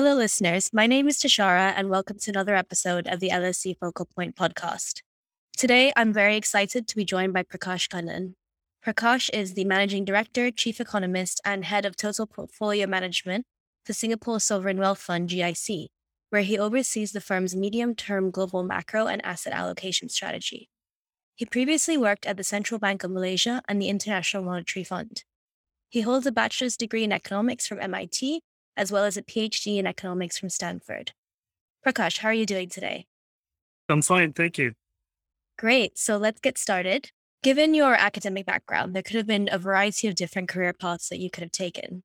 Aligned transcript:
Hello, 0.00 0.14
listeners. 0.14 0.70
My 0.72 0.86
name 0.86 1.08
is 1.08 1.18
Tashara, 1.18 1.74
and 1.76 1.90
welcome 1.90 2.18
to 2.20 2.30
another 2.30 2.54
episode 2.54 3.06
of 3.06 3.20
the 3.20 3.28
LSC 3.28 3.76
Focal 3.76 4.06
Point 4.06 4.34
podcast. 4.34 5.02
Today, 5.58 5.92
I'm 5.94 6.10
very 6.10 6.36
excited 6.36 6.88
to 6.88 6.96
be 6.96 7.04
joined 7.04 7.34
by 7.34 7.42
Prakash 7.42 7.86
Kannan. 7.86 8.32
Prakash 8.82 9.28
is 9.34 9.52
the 9.52 9.66
Managing 9.66 10.06
Director, 10.06 10.50
Chief 10.50 10.80
Economist, 10.80 11.38
and 11.44 11.66
Head 11.66 11.84
of 11.84 11.96
Total 11.96 12.26
Portfolio 12.26 12.86
Management 12.86 13.44
for 13.84 13.92
Singapore 13.92 14.40
Sovereign 14.40 14.78
Wealth 14.78 15.00
Fund, 15.00 15.28
GIC, 15.28 15.88
where 16.30 16.40
he 16.40 16.58
oversees 16.58 17.12
the 17.12 17.20
firm's 17.20 17.54
medium 17.54 17.94
term 17.94 18.30
global 18.30 18.62
macro 18.62 19.06
and 19.06 19.22
asset 19.22 19.52
allocation 19.52 20.08
strategy. 20.08 20.70
He 21.34 21.44
previously 21.44 21.98
worked 21.98 22.24
at 22.24 22.38
the 22.38 22.42
Central 22.42 22.78
Bank 22.78 23.04
of 23.04 23.10
Malaysia 23.10 23.60
and 23.68 23.82
the 23.82 23.90
International 23.90 24.44
Monetary 24.44 24.82
Fund. 24.82 25.24
He 25.90 26.00
holds 26.00 26.24
a 26.24 26.32
bachelor's 26.32 26.78
degree 26.78 27.04
in 27.04 27.12
economics 27.12 27.66
from 27.66 27.82
MIT 27.82 28.40
as 28.80 28.90
well 28.90 29.04
as 29.04 29.18
a 29.18 29.22
PhD 29.22 29.76
in 29.76 29.86
economics 29.86 30.38
from 30.38 30.48
Stanford. 30.48 31.12
Prakash, 31.86 32.20
how 32.20 32.28
are 32.28 32.34
you 32.34 32.46
doing 32.46 32.70
today? 32.70 33.06
I'm 33.90 34.00
fine, 34.00 34.32
thank 34.32 34.56
you. 34.56 34.72
Great. 35.58 35.98
So 35.98 36.16
let's 36.16 36.40
get 36.40 36.56
started. 36.56 37.10
Given 37.42 37.74
your 37.74 37.94
academic 37.94 38.46
background, 38.46 38.96
there 38.96 39.02
could 39.02 39.16
have 39.16 39.26
been 39.26 39.50
a 39.52 39.58
variety 39.58 40.08
of 40.08 40.14
different 40.14 40.48
career 40.48 40.72
paths 40.72 41.10
that 41.10 41.18
you 41.18 41.28
could 41.30 41.42
have 41.42 41.52
taken. 41.52 42.04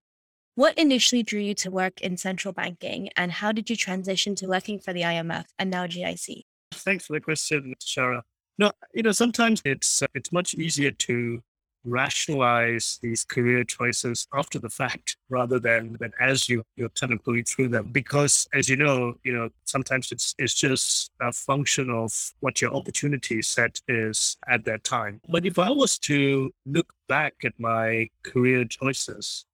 What 0.55 0.77
initially 0.77 1.23
drew 1.23 1.39
you 1.39 1.53
to 1.55 1.71
work 1.71 2.01
in 2.01 2.17
central 2.17 2.53
banking, 2.53 3.09
and 3.15 3.31
how 3.31 3.53
did 3.53 3.69
you 3.69 3.77
transition 3.77 4.35
to 4.35 4.47
working 4.47 4.79
for 4.79 4.91
the 4.91 5.01
IMF 5.01 5.45
and 5.57 5.69
now 5.69 5.87
GIC? 5.87 6.41
Thanks 6.73 7.05
for 7.05 7.13
the 7.13 7.21
question, 7.21 7.73
Shara. 7.81 8.21
No, 8.57 8.71
you 8.93 9.03
know, 9.03 9.11
sometimes 9.13 9.61
it's 9.63 10.01
uh, 10.01 10.07
it's 10.13 10.31
much 10.31 10.53
easier 10.53 10.91
to 10.91 11.41
rationalize 11.85 12.99
these 13.01 13.23
career 13.23 13.63
choices 13.63 14.27
after 14.33 14.59
the 14.59 14.69
fact 14.69 15.17
rather 15.29 15.59
than, 15.59 15.97
than 15.99 16.11
as 16.19 16.49
you, 16.49 16.63
you're 16.75 16.89
kind 16.89 17.13
of 17.13 17.23
going 17.23 17.43
through 17.43 17.69
them. 17.69 17.89
Because 17.91 18.47
as 18.53 18.69
you 18.69 18.75
know, 18.75 19.15
you 19.23 19.33
know, 19.33 19.49
sometimes 19.65 20.11
it's 20.11 20.35
it's 20.37 20.53
just 20.53 21.11
a 21.21 21.31
function 21.31 21.89
of 21.89 22.11
what 22.39 22.61
your 22.61 22.73
opportunity 22.73 23.41
set 23.41 23.79
is 23.87 24.37
at 24.47 24.65
that 24.65 24.83
time. 24.83 25.21
But 25.29 25.45
if 25.45 25.59
I 25.59 25.69
was 25.69 25.97
to 25.99 26.51
look 26.65 26.93
back 27.07 27.33
at 27.43 27.53
my 27.59 28.09
career 28.23 28.65
choices, 28.65 29.45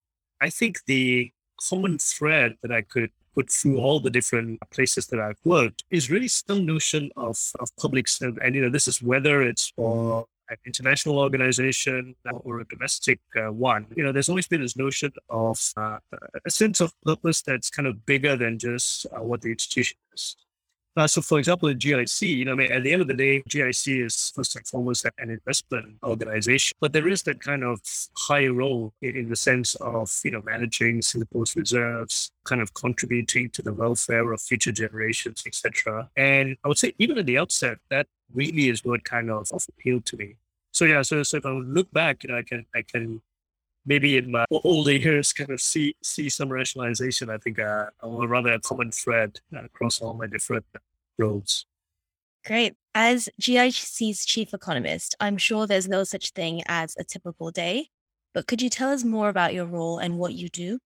I 0.42 0.50
think 0.50 0.86
the 0.86 1.32
common 1.70 2.00
thread 2.00 2.58
that 2.62 2.72
I 2.72 2.82
could 2.82 3.12
put 3.34 3.50
through 3.50 3.78
all 3.78 4.00
the 4.00 4.10
different 4.10 4.60
places 4.72 5.08
that 5.08 5.20
I've 5.20 5.40
worked 5.44 5.84
is 5.90 6.12
really 6.12 6.28
some 6.28 6.66
notion 6.66 7.12
of, 7.16 7.38
of 7.60 7.70
public 7.78 8.08
service. 8.08 8.40
And, 8.44 8.56
you 8.56 8.62
know, 8.62 8.70
this 8.70 8.88
is 8.88 9.02
whether 9.02 9.42
it's 9.42 9.72
for 9.76 10.26
an 10.52 10.58
international 10.66 11.18
organization 11.18 12.16
or 12.44 12.60
a 12.60 12.68
domestic 12.68 13.20
uh, 13.38 13.52
one, 13.52 13.88
you 13.96 14.04
know, 14.04 14.12
there's 14.12 14.30
always 14.30 14.48
been 14.48 14.62
this 14.62 14.78
notion 14.78 15.12
of 15.30 15.58
uh, 15.78 15.98
a 16.46 16.52
sense 16.52 16.82
of 16.82 16.94
purpose 17.04 17.42
that's 17.42 17.70
kind 17.70 17.88
of 17.88 18.06
bigger 18.06 18.36
than 18.36 18.60
just 18.60 19.06
uh, 19.08 19.24
what 19.24 19.42
the 19.42 19.52
institution 19.52 19.98
is. 20.14 20.36
Uh, 20.98 21.08
so, 21.08 21.22
for 21.22 21.40
example, 21.40 21.70
in 21.70 21.78
GIC, 21.78 22.28
you 22.28 22.44
know, 22.44 22.52
I 22.52 22.56
mean, 22.56 22.72
at 22.72 22.84
the 22.84 22.92
end 22.92 23.02
of 23.02 23.08
the 23.08 23.14
day, 23.14 23.42
GIC 23.50 24.06
is 24.06 24.34
first 24.36 24.58
and 24.58 24.68
foremost 24.68 25.06
an 25.06 25.30
investment 25.30 25.96
organization, 26.04 26.76
but 26.82 26.92
there 26.92 27.08
is 27.08 27.24
that 27.24 27.40
kind 27.40 27.64
of 27.64 27.80
high 28.18 28.48
role 28.48 28.94
in, 29.02 29.16
in, 29.16 29.30
the 29.30 29.38
sense 29.38 29.76
of, 29.76 30.12
you 30.26 30.32
know, 30.32 30.42
managing 30.44 31.02
Singapore's 31.02 31.56
reserves, 31.56 32.32
kind 32.44 32.62
of 32.62 32.74
contributing 32.74 33.50
to 33.52 33.62
the 33.62 33.74
welfare 33.74 34.34
of 34.34 34.42
future 34.42 34.74
generations, 34.74 35.44
etc. 35.48 36.10
And 36.18 36.58
I 36.66 36.68
would 36.68 36.78
say, 36.78 36.94
even 37.00 37.18
at 37.18 37.26
the 37.26 37.38
outset, 37.38 37.78
that 37.90 38.08
really 38.34 38.68
is 38.68 38.84
what 38.84 39.06
kind 39.06 39.32
of, 39.32 39.50
of 39.54 39.64
appealed 39.70 40.06
to 40.08 40.18
me. 40.18 40.36
So 40.72 40.86
yeah, 40.86 41.02
so 41.02 41.24
so 41.24 41.38
if 41.38 41.46
I 41.46 41.52
look 41.52 41.92
back, 41.92 42.24
you 42.24 42.30
know, 42.30 42.38
I 42.38 42.44
can 42.44 42.66
I 42.74 42.82
can 42.82 43.22
maybe 43.86 44.18
in 44.18 44.32
my 44.32 44.46
older 44.52 44.94
years 44.94 45.34
kind 45.34 45.50
of 45.50 45.62
see 45.62 45.96
see 46.02 46.30
some 46.30 46.50
rationalization. 46.50 47.30
I 47.30 47.38
think 47.38 47.60
uh, 47.60 47.88
or 48.02 48.28
rather 48.28 48.54
a 48.54 48.60
common 48.60 48.92
thread 48.92 49.40
across 49.54 50.02
all 50.02 50.14
my 50.14 50.28
different 50.28 50.66
roles. 51.18 51.66
Great. 52.46 52.74
As 52.96 53.30
GIC's 53.40 54.26
chief 54.26 54.54
economist, 54.54 55.16
I'm 55.20 55.38
sure 55.38 55.68
there's 55.68 55.88
no 55.88 56.04
such 56.04 56.32
thing 56.32 56.64
as 56.68 56.96
a 56.98 57.04
typical 57.04 57.52
day. 57.52 57.90
But 58.34 58.48
could 58.48 58.62
you 58.62 58.70
tell 58.70 58.90
us 58.90 59.04
more 59.04 59.30
about 59.30 59.54
your 59.54 59.66
role 59.66 60.00
and 60.00 60.18
what 60.18 60.34
you 60.34 60.50
do? 60.50 60.80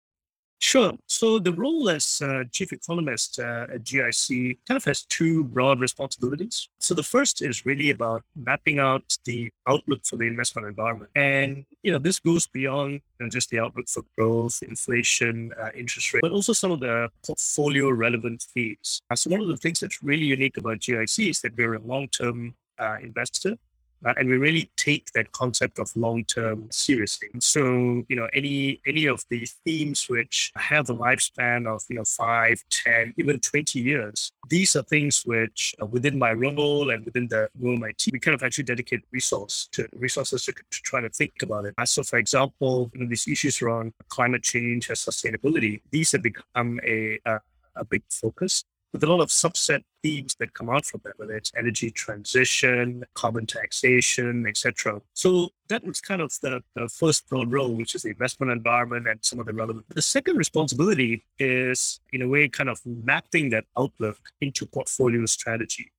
Sure. 0.62 0.92
So 1.08 1.40
the 1.40 1.52
role 1.52 1.90
as 1.90 2.22
uh, 2.24 2.44
chief 2.52 2.72
economist 2.72 3.40
uh, 3.40 3.66
at 3.74 3.82
GIC 3.82 4.58
kind 4.68 4.76
of 4.76 4.84
has 4.84 5.02
two 5.02 5.42
broad 5.42 5.80
responsibilities. 5.80 6.68
So 6.78 6.94
the 6.94 7.02
first 7.02 7.42
is 7.42 7.66
really 7.66 7.90
about 7.90 8.22
mapping 8.36 8.78
out 8.78 9.02
the 9.24 9.50
outlook 9.68 10.06
for 10.06 10.14
the 10.14 10.24
investment 10.24 10.68
environment, 10.68 11.10
and 11.16 11.64
you 11.82 11.90
know 11.90 11.98
this 11.98 12.20
goes 12.20 12.46
beyond 12.46 12.92
you 12.92 13.00
know, 13.18 13.28
just 13.28 13.50
the 13.50 13.58
outlook 13.58 13.88
for 13.88 14.04
growth, 14.16 14.62
inflation, 14.62 15.52
uh, 15.60 15.70
interest 15.74 16.14
rate, 16.14 16.22
but 16.22 16.30
also 16.30 16.52
some 16.52 16.70
of 16.70 16.78
the 16.78 17.08
portfolio 17.26 17.90
relevant 17.90 18.46
themes. 18.54 19.02
Uh, 19.10 19.16
so 19.16 19.30
one 19.30 19.40
of 19.40 19.48
the 19.48 19.56
things 19.56 19.80
that's 19.80 20.00
really 20.00 20.26
unique 20.26 20.58
about 20.58 20.78
GIC 20.78 21.30
is 21.30 21.40
that 21.40 21.56
we're 21.56 21.74
a 21.74 21.80
long 21.80 22.06
term 22.06 22.54
uh, 22.78 22.98
investor. 23.02 23.56
Uh, 24.04 24.14
and 24.16 24.28
we 24.28 24.36
really 24.36 24.70
take 24.76 25.12
that 25.12 25.32
concept 25.32 25.78
of 25.78 25.94
long 25.96 26.24
term 26.24 26.68
seriously. 26.70 27.28
So, 27.40 28.04
you 28.08 28.16
know, 28.16 28.28
any 28.32 28.80
any 28.86 29.06
of 29.06 29.24
these 29.30 29.52
themes 29.64 30.08
which 30.08 30.52
have 30.56 30.90
a 30.90 30.94
lifespan 30.94 31.66
of, 31.66 31.82
you 31.88 31.96
know, 31.96 32.04
five, 32.04 32.62
ten, 32.70 33.14
even 33.16 33.40
20 33.40 33.78
years, 33.78 34.32
these 34.48 34.74
are 34.76 34.82
things 34.82 35.22
which 35.24 35.74
uh, 35.80 35.86
within 35.86 36.18
my 36.18 36.32
role 36.32 36.90
and 36.90 37.04
within 37.04 37.28
the 37.28 37.48
role 37.60 37.76
my 37.76 37.92
team, 37.98 38.12
we 38.12 38.18
kind 38.20 38.34
of 38.34 38.42
actually 38.42 38.64
dedicate 38.64 39.00
resource 39.12 39.68
to 39.72 39.88
resources 39.94 40.44
to, 40.44 40.52
to 40.52 40.82
try 40.82 41.00
to 41.00 41.08
think 41.08 41.32
about 41.42 41.64
it. 41.64 41.74
So, 41.84 42.02
for 42.02 42.18
example, 42.18 42.90
you 42.94 43.00
know, 43.00 43.08
these 43.08 43.28
issues 43.28 43.62
around 43.62 43.92
climate 44.08 44.42
change 44.42 44.88
and 44.88 44.96
sustainability, 44.96 45.80
these 45.90 46.12
have 46.12 46.22
become 46.22 46.80
a, 46.84 47.18
a 47.76 47.84
big 47.84 48.02
focus 48.10 48.64
with 48.92 49.02
a 49.02 49.06
lot 49.06 49.20
of 49.20 49.28
subset 49.28 49.82
themes 50.02 50.34
that 50.38 50.52
come 50.52 50.68
out 50.68 50.84
from 50.84 51.00
that, 51.04 51.18
whether 51.18 51.34
it's 51.34 51.52
energy 51.56 51.90
transition, 51.90 53.04
carbon 53.14 53.46
taxation, 53.46 54.46
etc. 54.46 55.00
So 55.14 55.50
that 55.68 55.84
was 55.84 56.00
kind 56.00 56.20
of 56.20 56.32
the, 56.42 56.62
the, 56.74 56.88
first 56.88 57.28
broad 57.28 57.50
role, 57.50 57.72
which 57.72 57.94
is 57.94 58.02
the 58.02 58.10
investment 58.10 58.52
environment 58.52 59.08
and 59.08 59.24
some 59.24 59.40
of 59.40 59.46
the 59.46 59.54
relevant. 59.54 59.86
The 59.88 60.02
second 60.02 60.36
responsibility 60.36 61.24
is, 61.38 62.00
in 62.12 62.22
a 62.22 62.28
way, 62.28 62.48
kind 62.48 62.68
of 62.68 62.80
mapping 62.84 63.50
that 63.50 63.64
outlook 63.78 64.18
into 64.40 64.66
portfolio 64.66 65.24
strategy. 65.26 65.90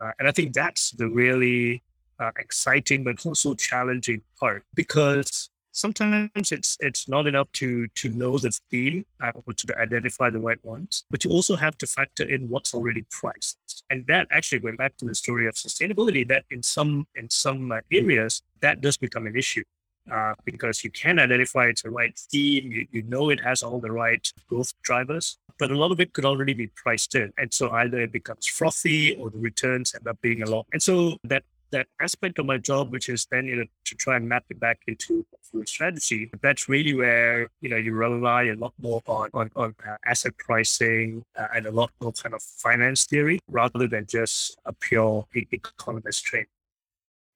Uh, 0.00 0.10
and 0.18 0.26
I 0.26 0.32
think 0.32 0.52
that's 0.52 0.90
the 0.90 1.08
really 1.08 1.82
uh, 2.18 2.30
exciting 2.38 3.04
but 3.04 3.24
also 3.24 3.54
challenging 3.54 4.22
part 4.38 4.64
because 4.74 5.50
sometimes 5.72 6.52
it's 6.52 6.76
it's 6.80 7.08
not 7.08 7.26
enough 7.26 7.50
to 7.52 7.88
to 7.88 8.08
know 8.10 8.38
the 8.38 8.52
theme 8.70 9.04
uh, 9.22 9.32
or 9.44 9.52
to 9.54 9.78
identify 9.78 10.30
the 10.30 10.38
right 10.38 10.62
ones, 10.64 11.04
but 11.10 11.24
you 11.24 11.30
also 11.30 11.56
have 11.56 11.76
to 11.78 11.86
factor 11.86 12.24
in 12.24 12.48
what's 12.48 12.74
already 12.74 13.04
priced. 13.10 13.58
And 13.90 14.06
that 14.06 14.28
actually 14.30 14.60
going 14.60 14.76
back 14.76 14.96
to 14.98 15.04
the 15.04 15.14
story 15.14 15.46
of 15.46 15.54
sustainability, 15.54 16.26
that 16.28 16.44
in 16.50 16.62
some 16.62 17.06
in 17.14 17.28
some 17.30 17.72
uh, 17.72 17.80
areas 17.90 18.42
that 18.60 18.80
does 18.80 18.96
become 18.96 19.26
an 19.26 19.36
issue. 19.36 19.64
Uh, 20.10 20.34
because 20.44 20.82
you 20.82 20.90
can 20.90 21.20
identify 21.20 21.66
it's 21.66 21.82
the 21.82 21.90
right 21.90 22.18
theme, 22.18 22.72
you, 22.72 22.84
you 22.90 23.02
know 23.04 23.30
it 23.30 23.40
has 23.40 23.62
all 23.62 23.78
the 23.78 23.92
right 23.92 24.32
growth 24.48 24.72
drivers, 24.82 25.38
but 25.60 25.70
a 25.70 25.78
lot 25.78 25.92
of 25.92 26.00
it 26.00 26.12
could 26.12 26.24
already 26.24 26.54
be 26.54 26.66
priced 26.66 27.14
in. 27.14 27.32
And 27.38 27.54
so 27.54 27.70
either 27.70 28.00
it 28.00 28.10
becomes 28.10 28.48
frothy 28.48 29.14
or 29.14 29.30
the 29.30 29.38
returns 29.38 29.94
end 29.94 30.08
up 30.08 30.20
being 30.20 30.42
a 30.42 30.50
lot. 30.50 30.66
And 30.72 30.82
so 30.82 31.18
that 31.22 31.44
that 31.72 31.88
aspect 32.00 32.38
of 32.38 32.46
my 32.46 32.58
job, 32.58 32.92
which 32.92 33.08
is 33.08 33.26
then 33.30 33.46
you 33.46 33.56
know 33.56 33.64
to 33.84 33.94
try 33.96 34.16
and 34.16 34.28
map 34.28 34.44
it 34.50 34.60
back 34.60 34.80
into 34.86 35.26
portfolio 35.30 35.64
strategy. 35.64 36.30
That's 36.40 36.68
really 36.68 36.94
where 36.94 37.48
you 37.60 37.68
know 37.68 37.76
you 37.76 37.92
rely 37.92 38.44
a 38.44 38.54
lot 38.54 38.72
more 38.80 39.02
on 39.06 39.30
on, 39.34 39.50
on 39.56 39.74
uh, 39.86 39.96
asset 40.06 40.36
pricing 40.38 41.24
uh, 41.36 41.48
and 41.54 41.66
a 41.66 41.70
lot 41.70 41.90
more 42.00 42.12
kind 42.12 42.34
of 42.34 42.42
finance 42.42 43.04
theory 43.04 43.40
rather 43.48 43.88
than 43.88 44.06
just 44.06 44.56
a 44.64 44.72
pure 44.72 45.26
economist 45.34 46.24
training. 46.24 46.46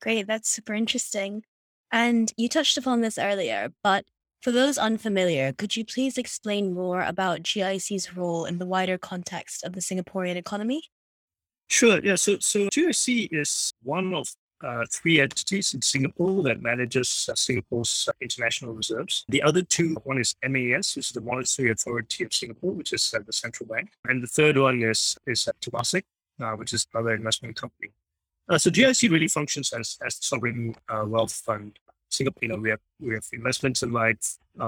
Great, 0.00 0.26
that's 0.26 0.48
super 0.48 0.74
interesting. 0.74 1.42
And 1.90 2.32
you 2.36 2.48
touched 2.48 2.76
upon 2.76 3.00
this 3.00 3.18
earlier, 3.18 3.72
but 3.82 4.04
for 4.42 4.52
those 4.52 4.78
unfamiliar, 4.78 5.52
could 5.52 5.76
you 5.76 5.84
please 5.84 6.18
explain 6.18 6.74
more 6.74 7.02
about 7.02 7.42
GIC's 7.42 8.16
role 8.16 8.44
in 8.44 8.58
the 8.58 8.66
wider 8.66 8.98
context 8.98 9.64
of 9.64 9.72
the 9.72 9.80
Singaporean 9.80 10.36
economy? 10.36 10.82
Sure. 11.68 12.00
Yeah. 12.02 12.14
So, 12.14 12.38
so 12.40 12.68
GIC 12.68 13.28
is 13.32 13.72
one 13.82 14.14
of 14.14 14.28
uh, 14.64 14.84
three 14.90 15.20
entities 15.20 15.74
in 15.74 15.82
Singapore 15.82 16.42
that 16.42 16.62
manages 16.62 17.28
uh, 17.30 17.34
Singapore's 17.34 18.08
uh, 18.08 18.12
international 18.20 18.72
reserves. 18.72 19.24
The 19.28 19.42
other 19.42 19.62
two, 19.62 19.96
one 20.04 20.18
is 20.18 20.34
MAS, 20.42 20.96
which 20.96 21.08
is 21.08 21.12
the 21.12 21.20
Monetary 21.20 21.70
Authority 21.70 22.24
of 22.24 22.32
Singapore, 22.32 22.72
which 22.72 22.92
is 22.92 23.12
uh, 23.14 23.20
the 23.24 23.32
central 23.32 23.68
bank, 23.68 23.90
and 24.08 24.22
the 24.22 24.26
third 24.26 24.56
one 24.56 24.82
is 24.82 25.16
is 25.26 25.48
Temasek, 25.60 26.04
uh, 26.40 26.52
which 26.52 26.72
is 26.72 26.86
another 26.94 27.14
investment 27.14 27.56
company. 27.56 27.90
Uh, 28.48 28.56
so 28.56 28.70
GIC 28.70 29.10
really 29.10 29.28
functions 29.28 29.72
as 29.72 29.98
as 30.04 30.16
the 30.16 30.24
sovereign 30.24 30.74
wealth 31.04 31.32
fund. 31.32 31.78
Singapore, 32.08 32.38
you 32.40 32.48
know, 32.48 32.56
we 32.56 32.70
have 32.70 32.80
we 33.00 33.14
have 33.14 33.26
investments 33.32 33.82
in 33.82 33.92
like 33.92 34.20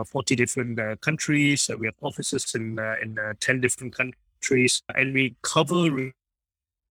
40 0.06 0.36
different 0.36 1.00
countries. 1.00 1.70
we 1.78 1.86
have 1.86 1.94
offices 2.02 2.52
in 2.54 2.78
in 3.00 3.16
10 3.40 3.60
different 3.60 3.96
countries, 3.96 4.82
and 4.94 5.14
we 5.14 5.36
cover 5.42 6.12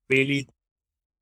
really 0.09 0.47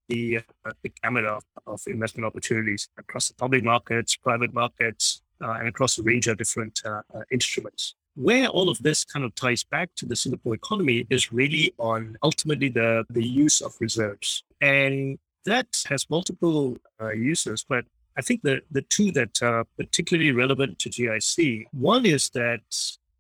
the, 0.10 0.38
uh, 0.38 0.72
the 0.84 0.92
gamut 1.02 1.26
of, 1.26 1.44
of 1.66 1.82
investment 1.88 2.26
opportunities 2.26 2.90
across 2.98 3.28
the 3.28 3.34
public 3.34 3.64
markets, 3.64 4.16
private 4.16 4.54
markets, 4.54 5.22
uh, 5.42 5.52
and 5.54 5.68
across 5.68 5.98
a 5.98 6.04
range 6.04 6.28
of 6.28 6.38
different 6.38 6.82
uh, 6.86 7.02
uh 7.14 7.22
instruments. 7.32 7.96
where 8.16 8.48
all 8.48 8.70
of 8.70 8.82
this 8.82 9.04
kind 9.04 9.26
of 9.26 9.36
ties 9.36 9.64
back 9.64 9.90
to 9.96 10.06
the 10.06 10.16
Singapore 10.16 10.56
economy 10.56 11.06
is 11.10 11.34
really 11.34 11.74
on 11.78 12.16
ultimately 12.24 12.70
the, 12.70 13.04
the 13.10 13.24
use 13.24 13.62
of 13.62 13.76
reserves. 13.82 14.44
And 14.62 15.20
that 15.46 15.68
has 15.90 16.10
multiple 16.10 16.78
uh, 17.02 17.12
uses, 17.12 17.66
but 17.68 17.86
I 18.18 18.22
think 18.22 18.42
the, 18.42 18.62
the 18.72 18.82
two 18.84 19.12
that 19.12 19.42
are 19.44 19.66
particularly 19.78 20.32
relevant 20.32 20.80
to 20.80 20.90
GIC, 20.90 21.66
one 21.74 22.06
is 22.06 22.30
that 22.30 22.62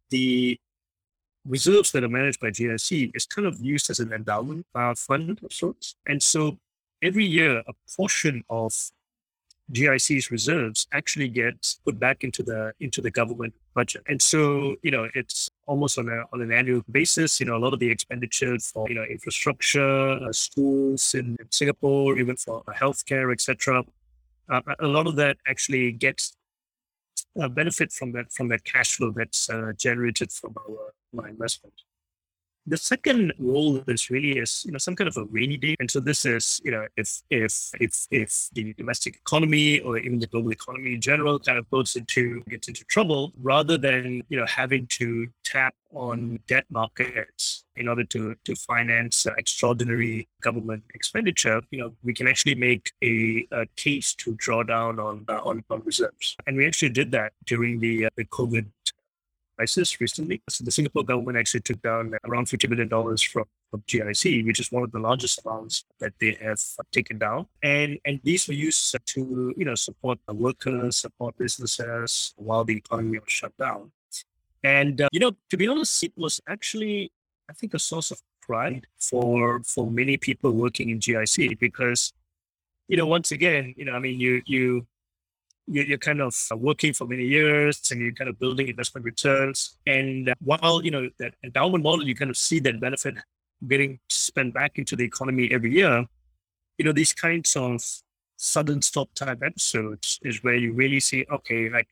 the 0.09 0.57
reserves 1.47 1.91
that 1.91 2.03
are 2.03 2.09
managed 2.09 2.39
by 2.39 2.49
GIC 2.49 3.11
is 3.15 3.25
kind 3.25 3.47
of 3.47 3.59
used 3.59 3.89
as 3.89 3.99
an 3.99 4.11
endowment 4.11 4.65
uh, 4.75 4.95
fund 4.95 5.39
of 5.43 5.53
sorts. 5.53 5.95
And 6.07 6.21
so 6.21 6.57
every 7.01 7.25
year, 7.25 7.59
a 7.67 7.73
portion 7.95 8.43
of 8.49 8.73
GIC's 9.71 10.29
reserves 10.29 10.87
actually 10.91 11.27
gets 11.27 11.79
put 11.83 11.99
back 11.99 12.23
into 12.23 12.43
the 12.43 12.73
into 12.79 13.01
the 13.01 13.09
government 13.09 13.53
budget. 13.73 14.03
And 14.07 14.21
so, 14.21 14.75
you 14.83 14.91
know, 14.91 15.09
it's 15.15 15.49
almost 15.65 15.97
on 15.97 16.07
a 16.07 16.23
on 16.33 16.41
an 16.41 16.51
annual 16.51 16.83
basis. 16.91 17.39
You 17.39 17.47
know, 17.47 17.55
a 17.55 17.63
lot 17.65 17.73
of 17.73 17.79
the 17.79 17.89
expenditure 17.89 18.57
for 18.59 18.87
you 18.87 18.95
know 18.95 19.03
infrastructure, 19.03 20.11
uh, 20.23 20.31
schools 20.31 21.15
in, 21.15 21.35
in, 21.39 21.51
Singapore, 21.51 22.17
even 22.19 22.35
for 22.35 22.63
healthcare, 22.69 23.31
etc. 23.33 23.83
Uh, 24.47 24.61
a 24.79 24.87
lot 24.87 25.07
of 25.07 25.15
that 25.15 25.37
actually 25.47 25.91
gets 25.91 26.37
a 27.39 27.49
benefit 27.49 27.91
from 27.91 28.11
that 28.11 28.31
from 28.31 28.47
that 28.49 28.63
cash 28.63 28.95
flow 28.95 29.11
that's 29.11 29.49
uh, 29.49 29.71
generated 29.77 30.31
from 30.31 30.53
our, 30.57 30.93
our 31.19 31.27
investment. 31.27 31.73
The 32.67 32.77
second 32.77 33.31
role 33.37 33.77
of 33.77 33.85
this 33.85 34.09
really 34.09 34.39
is 34.39 34.63
you 34.65 34.71
know 34.71 34.79
some 34.79 34.95
kind 34.95 35.07
of 35.07 35.17
a 35.17 35.25
rainy 35.25 35.55
day, 35.55 35.75
and 35.79 35.89
so 35.89 35.99
this 35.99 36.25
is 36.25 36.59
you 36.63 36.71
know 36.71 36.87
if 36.97 37.21
if 37.29 37.69
if 37.79 38.07
if 38.09 38.49
the 38.53 38.73
domestic 38.73 39.17
economy 39.17 39.81
or 39.81 39.99
even 39.99 40.17
the 40.17 40.25
global 40.25 40.51
economy 40.51 40.95
in 40.95 41.01
general 41.01 41.37
kind 41.37 41.59
of 41.59 41.69
goes 41.69 41.95
into 41.95 42.41
gets 42.49 42.67
into 42.67 42.83
trouble, 42.85 43.33
rather 43.39 43.77
than 43.77 44.23
you 44.29 44.37
know 44.39 44.47
having 44.47 44.87
to 44.87 45.27
tap 45.43 45.75
on 45.93 46.39
debt 46.47 46.65
markets 46.71 47.65
in 47.75 47.87
order 47.87 48.03
to 48.03 48.35
to 48.45 48.55
finance 48.55 49.27
extraordinary 49.37 50.27
government 50.41 50.83
expenditure, 50.95 51.61
you 51.69 51.79
know 51.79 51.93
we 52.01 52.15
can 52.15 52.27
actually 52.27 52.55
make 52.55 52.91
a, 53.03 53.47
a 53.51 53.67
case 53.75 54.15
to 54.15 54.33
draw 54.35 54.63
down 54.63 54.99
on, 54.99 55.23
uh, 55.29 55.39
on 55.43 55.63
on 55.69 55.83
reserves, 55.85 56.35
and 56.47 56.57
we 56.57 56.65
actually 56.65 56.89
did 56.89 57.11
that 57.11 57.33
during 57.45 57.79
the 57.79 58.07
uh, 58.07 58.09
the 58.15 58.25
COVID 58.25 58.65
crisis 59.55 59.99
recently. 59.99 60.41
So 60.49 60.63
the 60.63 60.71
Singapore 60.71 61.03
government 61.03 61.37
actually 61.37 61.61
took 61.61 61.81
down 61.81 62.13
around 62.25 62.47
$50 62.47 62.69
million 62.69 62.89
from, 63.17 63.45
from 63.71 63.83
GIC, 63.87 64.45
which 64.45 64.59
is 64.59 64.71
one 64.71 64.83
of 64.83 64.91
the 64.91 64.99
largest 64.99 65.41
amounts 65.45 65.85
that 65.99 66.13
they 66.19 66.37
have 66.41 66.59
taken 66.91 67.17
down. 67.17 67.47
And 67.63 67.99
and 68.05 68.19
these 68.23 68.47
were 68.47 68.53
used 68.53 68.95
to, 69.13 69.53
you 69.57 69.65
know, 69.65 69.75
support 69.75 70.19
the 70.27 70.33
workers, 70.33 70.97
support 70.97 71.37
businesses 71.37 72.33
while 72.37 72.63
the 72.63 72.77
economy 72.77 73.19
was 73.19 73.31
shut 73.31 73.55
down. 73.57 73.91
And, 74.63 75.01
uh, 75.01 75.09
you 75.11 75.19
know, 75.19 75.31
to 75.51 75.57
be 75.57 75.67
honest, 75.67 76.03
it 76.03 76.13
was 76.15 76.41
actually, 76.49 77.11
I 77.49 77.53
think, 77.53 77.73
a 77.75 77.79
source 77.79 78.09
of 78.11 78.19
pride 78.41 78.87
for 78.99 79.61
for 79.63 79.89
many 79.89 80.17
people 80.17 80.51
working 80.51 80.89
in 80.89 80.99
GIC 80.99 81.59
because, 81.59 82.13
you 82.87 82.97
know, 82.97 83.07
once 83.07 83.31
again, 83.31 83.73
you 83.77 83.85
know, 83.85 83.93
I 83.93 83.99
mean, 83.99 84.19
you 84.19 84.41
you 84.45 84.87
you're 85.67 85.97
kind 85.97 86.21
of 86.21 86.35
uh, 86.51 86.55
working 86.55 86.93
for 86.93 87.07
many 87.07 87.25
years 87.25 87.81
and 87.91 87.99
you're 87.99 88.13
kind 88.13 88.29
of 88.29 88.39
building 88.39 88.67
investment 88.67 89.05
returns. 89.05 89.77
And 89.87 90.29
uh, 90.29 90.35
while, 90.39 90.83
you 90.83 90.91
know, 90.91 91.09
that 91.19 91.33
endowment 91.43 91.83
model, 91.83 92.07
you 92.07 92.15
kind 92.15 92.29
of 92.29 92.37
see 92.37 92.59
that 92.59 92.79
benefit 92.79 93.15
getting 93.67 93.99
spent 94.09 94.53
back 94.53 94.77
into 94.77 94.95
the 94.95 95.03
economy 95.03 95.49
every 95.51 95.73
year. 95.73 96.05
You 96.77 96.85
know, 96.85 96.91
these 96.91 97.13
kinds 97.13 97.55
of 97.55 97.81
sudden 98.37 98.81
stop 98.81 99.09
type 99.15 99.41
episodes 99.43 100.19
is 100.23 100.43
where 100.43 100.55
you 100.55 100.73
really 100.73 100.99
see, 100.99 101.25
okay, 101.31 101.69
like 101.69 101.87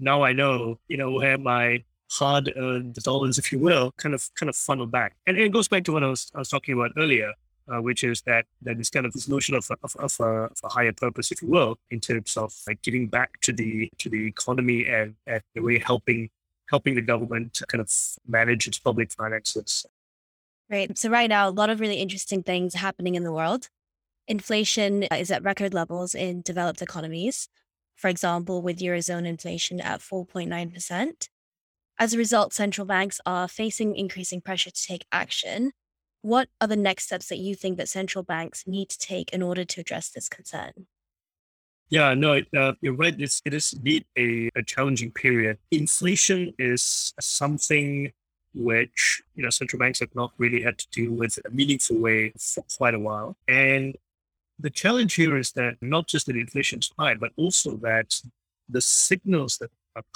now 0.00 0.22
I 0.22 0.32
know, 0.32 0.78
you 0.88 0.96
know, 0.96 1.12
where 1.12 1.38
my 1.38 1.84
hard 2.10 2.52
earned 2.56 2.94
dollars, 2.94 3.38
if 3.38 3.52
you 3.52 3.58
will, 3.58 3.92
kind 3.98 4.14
of 4.14 4.28
kind 4.34 4.50
of 4.50 4.56
funnel 4.56 4.86
back. 4.86 5.16
And 5.26 5.38
it 5.38 5.52
goes 5.52 5.68
back 5.68 5.84
to 5.84 5.92
what 5.92 6.02
I 6.02 6.08
was, 6.08 6.30
I 6.34 6.38
was 6.38 6.48
talking 6.48 6.74
about 6.74 6.92
earlier 6.96 7.32
uh, 7.68 7.80
which 7.80 8.04
is 8.04 8.22
that 8.22 8.46
that 8.62 8.78
is 8.78 8.90
kind 8.90 9.06
of 9.06 9.12
this 9.12 9.28
notion 9.28 9.54
of, 9.54 9.68
of, 9.82 9.96
of, 9.98 10.16
a, 10.20 10.24
of, 10.24 10.52
a, 10.64 10.68
higher 10.68 10.92
purpose, 10.92 11.30
if 11.32 11.42
you 11.42 11.48
will, 11.48 11.78
in 11.90 12.00
terms 12.00 12.36
of 12.36 12.52
like 12.66 12.80
giving 12.82 13.06
back 13.06 13.40
to 13.40 13.52
the 13.52 13.90
to 13.98 14.08
the 14.08 14.26
economy 14.26 14.86
and, 14.86 15.14
and 15.26 15.42
the 15.54 15.60
way 15.60 15.78
helping 15.78 16.30
helping 16.70 16.94
the 16.94 17.02
government 17.02 17.60
kind 17.68 17.80
of 17.80 17.90
manage 18.26 18.66
its 18.66 18.78
public 18.78 19.12
finances. 19.12 19.84
Great. 20.70 20.96
So 20.96 21.10
right 21.10 21.28
now, 21.28 21.48
a 21.48 21.50
lot 21.50 21.70
of 21.70 21.80
really 21.80 21.96
interesting 21.96 22.42
things 22.42 22.74
happening 22.74 23.14
in 23.14 23.24
the 23.24 23.32
world. 23.32 23.68
Inflation 24.26 25.02
is 25.04 25.30
at 25.30 25.42
record 25.42 25.74
levels 25.74 26.14
in 26.14 26.40
developed 26.42 26.80
economies. 26.80 27.48
For 27.94 28.08
example, 28.08 28.62
with 28.62 28.78
eurozone 28.78 29.26
inflation 29.26 29.80
at 29.80 30.00
4.9%. 30.00 31.28
As 31.98 32.14
a 32.14 32.18
result, 32.18 32.52
central 32.52 32.86
banks 32.86 33.20
are 33.26 33.46
facing 33.48 33.94
increasing 33.96 34.40
pressure 34.40 34.70
to 34.70 34.82
take 34.82 35.04
action 35.12 35.72
what 36.22 36.48
are 36.60 36.68
the 36.68 36.76
next 36.76 37.04
steps 37.04 37.28
that 37.28 37.38
you 37.38 37.54
think 37.54 37.76
that 37.76 37.88
central 37.88 38.24
banks 38.24 38.64
need 38.66 38.88
to 38.88 38.98
take 38.98 39.30
in 39.32 39.42
order 39.42 39.64
to 39.64 39.80
address 39.80 40.08
this 40.08 40.28
concern? 40.28 40.86
Yeah, 41.90 42.14
no, 42.14 42.40
uh, 42.56 42.72
you're 42.80 42.94
right. 42.94 43.14
It's, 43.20 43.42
it 43.44 43.52
is 43.52 43.74
indeed 43.74 44.06
a, 44.16 44.48
a 44.56 44.62
challenging 44.62 45.10
period. 45.10 45.58
Inflation 45.70 46.54
is 46.58 47.12
something 47.20 48.12
which 48.54 49.22
you 49.34 49.42
know 49.42 49.50
central 49.50 49.78
banks 49.78 50.00
have 50.00 50.14
not 50.14 50.32
really 50.38 50.62
had 50.62 50.78
to 50.78 50.86
deal 50.90 51.12
with 51.12 51.38
in 51.38 51.50
a 51.50 51.54
meaningful 51.54 51.98
way 51.98 52.32
for 52.38 52.64
quite 52.76 52.94
a 52.94 52.98
while. 52.98 53.36
And 53.48 53.96
the 54.58 54.70
challenge 54.70 55.14
here 55.14 55.36
is 55.36 55.52
that 55.52 55.76
not 55.80 56.06
just 56.06 56.26
that 56.26 56.36
inflation 56.36 56.78
is 56.78 56.90
high, 56.98 57.14
but 57.14 57.32
also 57.36 57.76
that 57.78 58.14
the 58.68 58.80
signals 58.80 59.58
that 59.58 59.70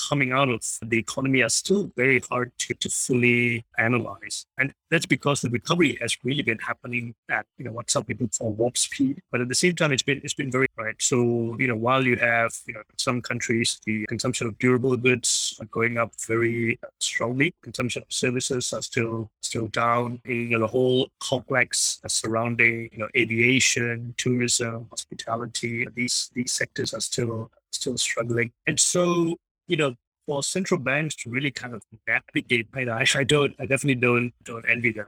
coming 0.08 0.32
out 0.32 0.48
of 0.48 0.62
the 0.82 0.98
economy 0.98 1.42
are 1.42 1.48
still 1.48 1.90
very 1.96 2.20
hard 2.20 2.52
to, 2.58 2.74
to 2.74 2.88
fully 2.88 3.64
analyze. 3.78 4.46
And 4.58 4.72
that's 4.90 5.06
because 5.06 5.40
the 5.40 5.50
recovery 5.50 5.98
has 6.00 6.16
really 6.24 6.42
been 6.42 6.58
happening 6.58 7.14
at, 7.30 7.46
you 7.58 7.64
know, 7.64 7.72
what 7.72 7.90
some 7.90 8.04
people 8.04 8.28
call 8.28 8.52
warp 8.52 8.76
speed. 8.78 9.20
But 9.30 9.40
at 9.40 9.48
the 9.48 9.54
same 9.54 9.74
time, 9.74 9.92
it's 9.92 10.02
been 10.02 10.20
it's 10.22 10.34
been 10.34 10.50
very 10.50 10.68
right. 10.76 10.94
So, 11.00 11.56
you 11.58 11.66
know, 11.66 11.76
while 11.76 12.04
you 12.06 12.16
have, 12.16 12.52
you 12.66 12.74
know, 12.74 12.82
some 12.96 13.20
countries, 13.20 13.80
the 13.84 14.06
consumption 14.06 14.46
of 14.46 14.58
durable 14.58 14.96
goods 14.96 15.56
are 15.60 15.66
going 15.66 15.98
up 15.98 16.12
very 16.26 16.78
uh, 16.82 16.88
strongly. 17.00 17.54
Consumption 17.62 18.02
of 18.02 18.12
services 18.12 18.72
are 18.72 18.82
still 18.82 19.30
still 19.42 19.66
down. 19.68 20.20
You 20.24 20.50
know, 20.50 20.60
the 20.60 20.66
whole 20.66 21.08
complex 21.20 22.00
surrounding, 22.06 22.88
you 22.92 22.98
know, 22.98 23.08
aviation, 23.16 24.14
tourism, 24.16 24.86
hospitality, 24.90 25.86
these 25.94 26.30
these 26.34 26.52
sectors 26.52 26.94
are 26.94 27.00
still 27.00 27.50
still 27.72 27.98
struggling. 27.98 28.52
And 28.66 28.78
so 28.78 29.36
you 29.66 29.76
know, 29.76 29.94
for 30.26 30.42
central 30.42 30.80
banks 30.80 31.14
to 31.16 31.30
really 31.30 31.50
kind 31.50 31.74
of 31.74 31.82
navigate, 32.06 32.68
I, 32.74 33.04
I 33.14 33.24
don't, 33.24 33.54
I 33.58 33.66
definitely 33.66 34.00
don't, 34.00 34.32
don't 34.44 34.64
envy 34.68 34.92
them. 34.92 35.06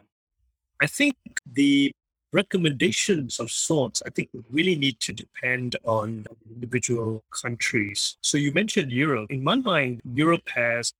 I 0.81 0.87
think 0.87 1.16
the 1.50 1.91
recommendations 2.32 3.41
of 3.41 3.50
sorts, 3.50 4.03
I 4.06 4.10
think 4.10 4.29
really 4.50 4.77
need 4.77 5.00
to 5.00 5.12
depend 5.12 5.77
on 5.84 6.27
individual 6.48 7.24
countries. 7.31 8.17
So 8.20 8.38
you 8.38 8.53
mentioned 8.53 8.93
Europe. 8.93 9.31
In 9.31 9.43
my 9.43 9.56
mind, 9.56 10.03
Europe 10.05 10.48
has 10.55 10.93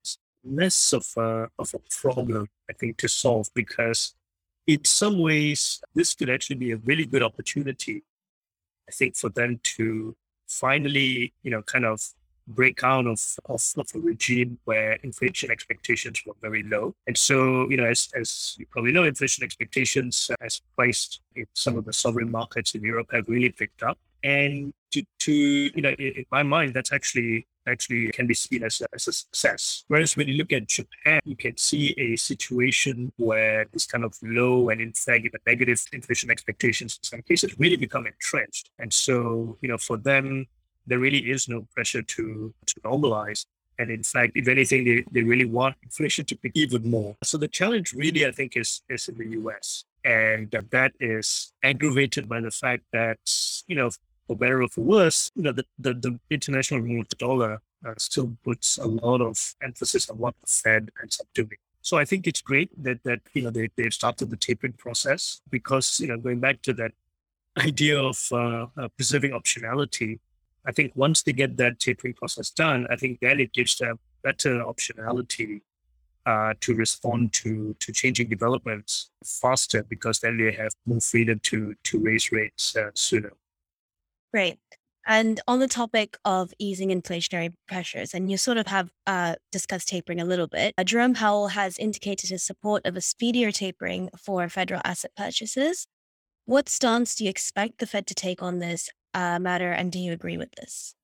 less 0.45 0.93
of 0.93 1.07
a, 1.17 1.49
of 1.59 1.75
a 1.75 1.79
problem, 1.91 2.49
I 2.69 2.73
think, 2.73 2.97
to 2.99 3.09
solve 3.09 3.49
because 3.55 4.15
in 4.67 4.85
some 4.85 5.19
ways, 5.19 5.81
this 5.95 6.15
could 6.15 6.31
actually 6.31 6.57
be 6.57 6.73
a 6.73 6.77
really 6.77 7.07
good 7.07 7.23
opportunity, 7.23 8.03
I 8.89 8.93
think, 8.93 9.17
for 9.17 9.31
them 9.31 9.61
to 9.77 10.17
finally, 10.47 11.33
you 11.43 11.51
know, 11.51 11.63
kind 11.63 11.85
of 11.85 12.01
break 12.49 12.83
out 12.83 13.07
of, 13.07 13.21
of, 13.47 13.63
of, 13.77 13.87
a 13.95 13.99
regime 13.99 14.59
where 14.65 14.93
inflation 15.03 15.51
expectations 15.51 16.23
were 16.27 16.35
very 16.41 16.63
low. 16.63 16.95
And 17.07 17.17
so, 17.17 17.69
you 17.69 17.77
know, 17.77 17.85
as, 17.85 18.09
as 18.19 18.57
you 18.59 18.67
probably 18.71 18.93
know, 18.93 19.05
inflation 19.05 19.45
expectations 19.45 20.31
as 20.41 20.61
priced 20.77 21.21
in 21.37 21.47
some 21.55 21.77
of 21.77 21.85
the 21.85 21.93
sovereign 21.93 22.31
markets 22.31 22.75
in 22.75 22.83
Europe 22.83 23.09
have 23.13 23.29
really 23.29 23.51
picked 23.51 23.83
up. 23.83 23.99
And 24.25 24.73
to, 24.93 25.03
to 25.21 25.33
you 25.33 25.83
know, 25.83 25.91
in, 25.91 26.13
in 26.17 26.25
my 26.31 26.43
mind, 26.43 26.75
that's 26.75 26.93
actually 26.93 27.47
actually 27.69 28.09
can 28.09 28.27
be 28.27 28.35
seen 28.35 28.65
as 28.65 28.81
a, 28.81 28.87
as 28.95 29.07
a 29.09 29.13
success. 29.13 29.85
Whereas 29.89 30.17
when 30.17 30.27
you 30.27 30.35
look 30.39 30.53
at 30.53 30.67
Japan, 30.67 31.21
you 31.25 31.37
can 31.37 31.57
see 31.57 31.95
a 31.99 32.17
situation 32.17 33.13
where 33.17 33.67
this 33.73 33.87
kind 33.87 34.05
of 34.05 34.15
low 34.23 34.71
and 34.71 34.81
in 34.81 34.93
fact 34.93 35.27
even 35.27 35.41
negative 35.47 35.85
inflation 35.93 36.31
expectations 36.31 36.99
in 37.03 37.05
some 37.07 37.23
cases 37.23 37.59
really 37.59 37.77
become 37.77 38.07
entrenched. 38.07 38.71
And 38.79 38.93
so, 38.93 39.59
you 39.61 39.69
know, 39.69 39.79
for 39.79 39.97
them, 39.97 40.47
there 40.89 40.99
really 40.99 41.31
is 41.31 41.49
no 41.49 41.67
pressure 41.75 42.03
to, 42.03 42.55
to 42.67 42.81
normalize. 42.81 43.47
And 43.79 43.91
in 43.91 44.03
fact, 44.03 44.33
if 44.35 44.49
anything, 44.49 44.85
they, 44.85 45.05
they 45.13 45.23
really 45.23 45.45
want 45.45 45.77
inflation 45.83 46.25
to 46.27 46.37
pick 46.37 46.53
even 46.55 46.91
more. 46.91 47.17
So 47.23 47.39
the 47.39 47.47
challenge 47.47 47.93
really, 47.93 48.27
I 48.27 48.33
think, 48.33 48.57
is, 48.57 48.83
is 48.89 49.09
in 49.09 49.19
the 49.19 49.29
US. 49.41 49.85
And 50.05 50.51
that 50.51 50.93
is 50.99 51.53
aggravated 51.63 52.29
by 52.29 52.41
the 52.41 52.51
fact 52.51 52.83
that, 52.93 53.19
you 53.69 53.77
know, 53.77 53.91
for 54.27 54.37
better 54.37 54.63
or 54.63 54.69
for 54.69 54.81
worse, 54.81 55.31
you 55.37 55.43
know, 55.43 55.53
the, 55.53 55.65
the, 55.79 55.95
the 55.95 56.19
international 56.31 56.81
rule 56.81 57.03
of 57.03 57.09
the 57.09 57.17
dollar 57.17 57.61
uh, 57.87 57.95
still 57.99 58.37
puts 58.45 58.79
a 58.79 58.87
lot 58.87 59.21
of 59.21 59.55
emphasis 59.63 60.11
on 60.11 60.19
what 60.19 60.35
the 60.41 60.47
Fed 60.47 60.91
ends 61.01 61.21
up 61.21 61.29
doing. 61.35 61.59
So 61.83 61.97
I 61.97 62.05
think 62.05 62.27
it's 62.27 62.43
great 62.43 62.71
that 62.83 63.03
that 63.05 63.21
you 63.33 63.43
know 63.43 63.51
they 63.51 63.71
they've 63.77 63.95
started 63.95 64.31
the 64.31 64.37
tapering 64.37 64.75
process 64.75 65.41
because 65.49 66.01
you 66.01 66.09
know 66.09 66.19
going 66.19 66.41
back 66.41 66.61
to 66.63 66.73
that 66.75 66.93
idea 67.57 67.99
of 67.99 68.19
uh, 68.33 68.67
uh, 68.77 68.89
preserving 68.97 69.33
optionality, 69.33 70.19
I 70.69 70.73
think 70.73 70.93
once 70.95 71.23
they 71.23 71.33
get 71.33 71.57
that 71.57 71.81
tapering 71.81 72.13
process 72.13 72.51
done, 72.51 72.87
I 72.91 72.97
think 72.97 73.21
then 73.21 73.41
it 73.41 73.55
gives 73.55 73.79
them 73.79 73.99
better 74.23 74.63
optionality 74.63 75.63
uh, 76.27 76.53
to 76.61 76.75
respond 76.75 77.33
to 77.33 77.75
to 77.81 77.91
changing 77.91 78.29
developments 78.29 79.11
faster 79.25 79.83
because 79.83 80.21
then 80.21 80.37
they 80.37 80.53
have 80.53 80.73
more 80.85 81.01
freedom 81.01 81.41
to 81.45 81.75
to 81.85 81.99
raise 81.99 82.31
rates 82.31 82.77
uh, 82.77 82.91
sooner. 82.95 83.33
Great. 84.31 84.59
And 85.07 85.41
on 85.49 85.59
the 85.59 85.69
topic 85.69 86.19
of 86.27 86.53
easing 86.59 86.91
inflationary 86.91 87.55
pressures, 87.67 88.13
and 88.13 88.31
you 88.31 88.37
sort 88.37 88.59
of 88.59 88.67
have 88.67 88.91
uh, 89.07 89.37
discussed 89.51 89.89
tapering 89.89 90.21
a 90.21 90.27
little 90.27 90.49
bit, 90.49 90.75
uh, 90.77 90.85
Jerome 90.85 91.15
Powell 91.15 91.49
has 91.49 91.79
indicated 91.79 92.29
his 92.29 92.43
support 92.43 92.85
of 92.85 92.95
a 92.95 93.01
speedier 93.01 93.51
tapering 93.51 94.11
for 94.23 94.47
federal 94.51 94.83
asset 94.85 95.13
purchases. 95.17 95.87
What 96.45 96.69
stance 96.69 97.15
do 97.15 97.25
you 97.25 97.31
expect 97.31 97.79
the 97.79 97.87
Fed 97.87 98.07
to 98.09 98.15
take 98.15 98.43
on 98.43 98.59
this 98.59 98.91
uh, 99.15 99.39
matter, 99.39 99.71
and 99.71 99.93
do 99.93 99.99
you 99.99 100.13
agree 100.13 100.37
with 100.37 100.53
this? 100.53 100.95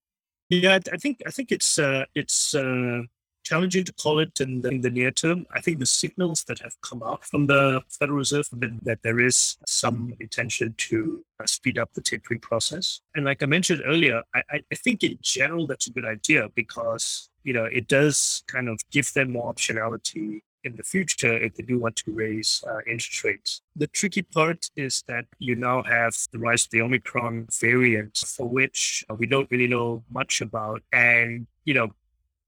Yeah, 0.50 0.78
I 0.92 0.96
think 0.96 1.22
I 1.26 1.30
think 1.30 1.50
it's 1.50 1.78
uh, 1.78 2.04
it's 2.14 2.54
uh, 2.54 3.02
challenging 3.44 3.84
to 3.84 3.92
call 3.92 4.18
it 4.18 4.40
in 4.40 4.62
the, 4.62 4.68
in 4.68 4.80
the, 4.80 4.90
near 4.90 5.10
term. 5.10 5.46
I 5.52 5.60
think 5.60 5.78
the 5.78 5.86
signals 5.86 6.44
that 6.44 6.58
have 6.60 6.74
come 6.80 7.02
out 7.02 7.24
from 7.24 7.46
the 7.46 7.82
Federal 7.88 8.18
Reserve 8.18 8.48
have 8.50 8.60
been 8.60 8.80
that 8.82 9.02
there 9.02 9.20
is 9.20 9.56
some 9.66 10.14
intention 10.18 10.74
to 10.78 11.24
uh, 11.40 11.46
speed 11.46 11.78
up 11.78 11.92
the 11.94 12.00
tapering 12.00 12.40
process. 12.40 13.00
And 13.14 13.24
like 13.24 13.42
I 13.42 13.46
mentioned 13.46 13.82
earlier, 13.84 14.22
I, 14.34 14.42
I 14.50 14.74
think 14.74 15.02
in 15.02 15.18
general 15.22 15.66
that's 15.66 15.86
a 15.86 15.92
good 15.92 16.06
idea 16.06 16.48
because 16.54 17.30
you 17.42 17.52
know 17.52 17.64
it 17.64 17.88
does 17.88 18.42
kind 18.46 18.68
of 18.68 18.80
give 18.90 19.12
them 19.12 19.32
more 19.32 19.52
optionality 19.52 20.40
in 20.64 20.76
the 20.76 20.82
future 20.82 21.36
if 21.36 21.54
they 21.54 21.62
do 21.62 21.78
want 21.78 21.96
to 21.96 22.12
raise 22.12 22.64
uh, 22.66 22.78
interest 22.86 23.24
rates. 23.24 23.62
The 23.76 23.86
tricky 23.86 24.22
part 24.22 24.70
is 24.76 25.04
that 25.08 25.26
you 25.38 25.54
now 25.54 25.82
have 25.82 26.16
the 26.32 26.38
rise 26.38 26.64
of 26.64 26.70
the 26.70 26.82
Omicron 26.82 27.48
variant, 27.60 28.16
for 28.16 28.48
which 28.48 29.04
we 29.18 29.26
don't 29.26 29.50
really 29.50 29.66
know 29.66 30.04
much 30.10 30.40
about. 30.40 30.82
And, 30.92 31.46
you 31.64 31.74
know, 31.74 31.88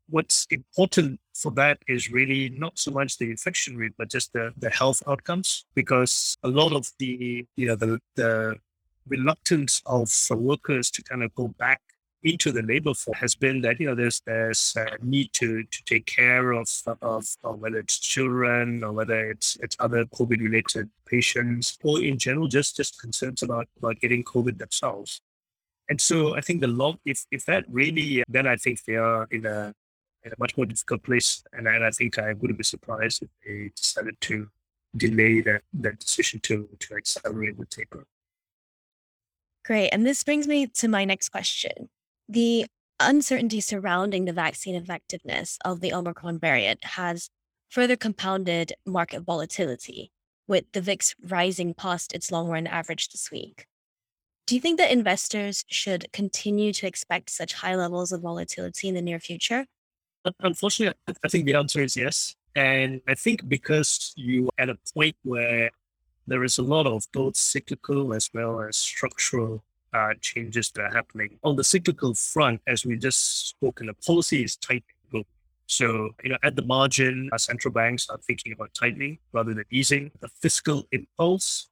what's 0.08 0.46
important 0.50 1.20
for 1.34 1.52
that 1.52 1.78
is 1.88 2.10
really 2.10 2.48
not 2.50 2.78
so 2.78 2.90
much 2.90 3.18
the 3.18 3.30
infection 3.30 3.76
rate, 3.76 3.92
but 3.98 4.08
just 4.08 4.32
the, 4.32 4.52
the 4.56 4.70
health 4.70 5.02
outcomes, 5.06 5.66
because 5.74 6.36
a 6.42 6.48
lot 6.48 6.72
of 6.72 6.90
the, 6.98 7.46
you 7.56 7.66
know, 7.66 7.76
the, 7.76 8.00
the 8.14 8.56
reluctance 9.08 9.82
of 9.86 10.10
workers 10.30 10.90
to 10.90 11.02
kind 11.02 11.22
of 11.22 11.34
go 11.34 11.48
back 11.58 11.80
into 12.26 12.52
the 12.52 12.62
labor 12.62 12.94
force 12.94 13.18
has 13.18 13.34
been 13.34 13.60
that 13.62 13.78
you 13.80 13.86
know 13.86 13.94
there's 13.94 14.20
there's 14.26 14.74
a 14.76 15.04
need 15.04 15.32
to 15.32 15.62
to 15.64 15.84
take 15.84 16.06
care 16.06 16.52
of 16.52 16.68
of, 17.00 17.24
whether 17.42 17.78
it's 17.78 17.98
children 17.98 18.82
or 18.84 18.92
whether 18.92 19.30
it's 19.30 19.56
it's 19.62 19.76
other 19.78 20.04
COVID 20.06 20.40
related 20.40 20.90
patients 21.06 21.78
or 21.82 22.02
in 22.02 22.18
general 22.18 22.48
just 22.48 22.76
just 22.76 23.00
concerns 23.00 23.42
about 23.42 23.68
about 23.78 24.00
getting 24.00 24.24
COVID 24.24 24.58
themselves. 24.58 25.20
And 25.88 26.00
so 26.00 26.36
I 26.36 26.40
think 26.40 26.60
the 26.60 26.66
long 26.66 26.98
if 27.04 27.24
if 27.30 27.44
that 27.46 27.64
really 27.68 28.24
then 28.28 28.46
I 28.46 28.56
think 28.56 28.84
they 28.84 28.96
are 28.96 29.26
in 29.30 29.46
a 29.46 29.72
in 30.26 30.32
a 30.32 30.36
much 30.38 30.56
more 30.56 30.66
difficult 30.66 31.02
place. 31.04 31.42
And, 31.52 31.66
and 31.68 31.84
I 31.84 31.90
think 31.90 32.18
I 32.18 32.34
wouldn't 32.34 32.58
be 32.58 32.64
surprised 32.64 33.22
if 33.22 33.28
they 33.46 33.70
decided 33.74 34.20
to 34.22 34.48
delay 34.96 35.40
that, 35.42 35.62
that 35.74 36.00
decision 36.00 36.40
to, 36.40 36.68
to 36.80 36.94
accelerate 36.96 37.58
the 37.58 37.66
taper. 37.66 38.06
Great. 39.64 39.90
And 39.90 40.04
this 40.04 40.22
brings 40.24 40.46
me 40.46 40.66
to 40.66 40.88
my 40.88 41.04
next 41.04 41.30
question. 41.30 41.88
The 42.28 42.66
uncertainty 42.98 43.60
surrounding 43.60 44.24
the 44.24 44.32
vaccine 44.32 44.74
effectiveness 44.74 45.58
of 45.64 45.80
the 45.80 45.92
Omicron 45.92 46.38
variant 46.38 46.84
has 46.84 47.30
further 47.68 47.96
compounded 47.96 48.72
market 48.84 49.22
volatility, 49.22 50.10
with 50.48 50.64
the 50.72 50.80
VIX 50.80 51.14
rising 51.22 51.74
past 51.74 52.12
its 52.14 52.32
long 52.32 52.48
run 52.48 52.66
average 52.66 53.08
this 53.10 53.30
week. 53.30 53.66
Do 54.46 54.54
you 54.54 54.60
think 54.60 54.78
that 54.78 54.92
investors 54.92 55.64
should 55.68 56.12
continue 56.12 56.72
to 56.74 56.86
expect 56.86 57.30
such 57.30 57.54
high 57.54 57.74
levels 57.74 58.12
of 58.12 58.22
volatility 58.22 58.88
in 58.88 58.94
the 58.94 59.02
near 59.02 59.18
future? 59.18 59.66
Unfortunately, 60.40 60.96
I 61.24 61.28
think 61.28 61.46
the 61.46 61.54
answer 61.54 61.82
is 61.82 61.96
yes. 61.96 62.34
And 62.54 63.00
I 63.06 63.14
think 63.14 63.48
because 63.48 64.12
you 64.16 64.46
are 64.46 64.62
at 64.62 64.70
a 64.70 64.78
point 64.94 65.16
where 65.22 65.70
there 66.26 66.42
is 66.42 66.58
a 66.58 66.62
lot 66.62 66.86
of 66.86 67.04
both 67.12 67.36
cyclical 67.36 68.14
as 68.14 68.30
well 68.32 68.60
as 68.62 68.76
structural 68.76 69.62
uh, 69.92 70.14
changes 70.20 70.70
that 70.72 70.82
are 70.82 70.94
happening. 70.94 71.38
On 71.42 71.56
the 71.56 71.64
cyclical 71.64 72.14
front, 72.14 72.60
as 72.66 72.84
we 72.84 72.96
just 72.96 73.48
spoken, 73.48 73.86
the 73.86 73.94
policy 73.94 74.44
is 74.44 74.56
tightening. 74.56 74.96
So, 75.66 76.10
you 76.22 76.30
know, 76.30 76.38
at 76.42 76.54
the 76.54 76.62
margin, 76.62 77.28
our 77.32 77.38
central 77.38 77.72
banks 77.72 78.08
are 78.08 78.18
thinking 78.18 78.52
about 78.52 78.72
tightening 78.72 79.18
rather 79.32 79.52
than 79.52 79.64
easing. 79.70 80.12
The 80.20 80.28
fiscal 80.28 80.86
impulse, 80.92 81.68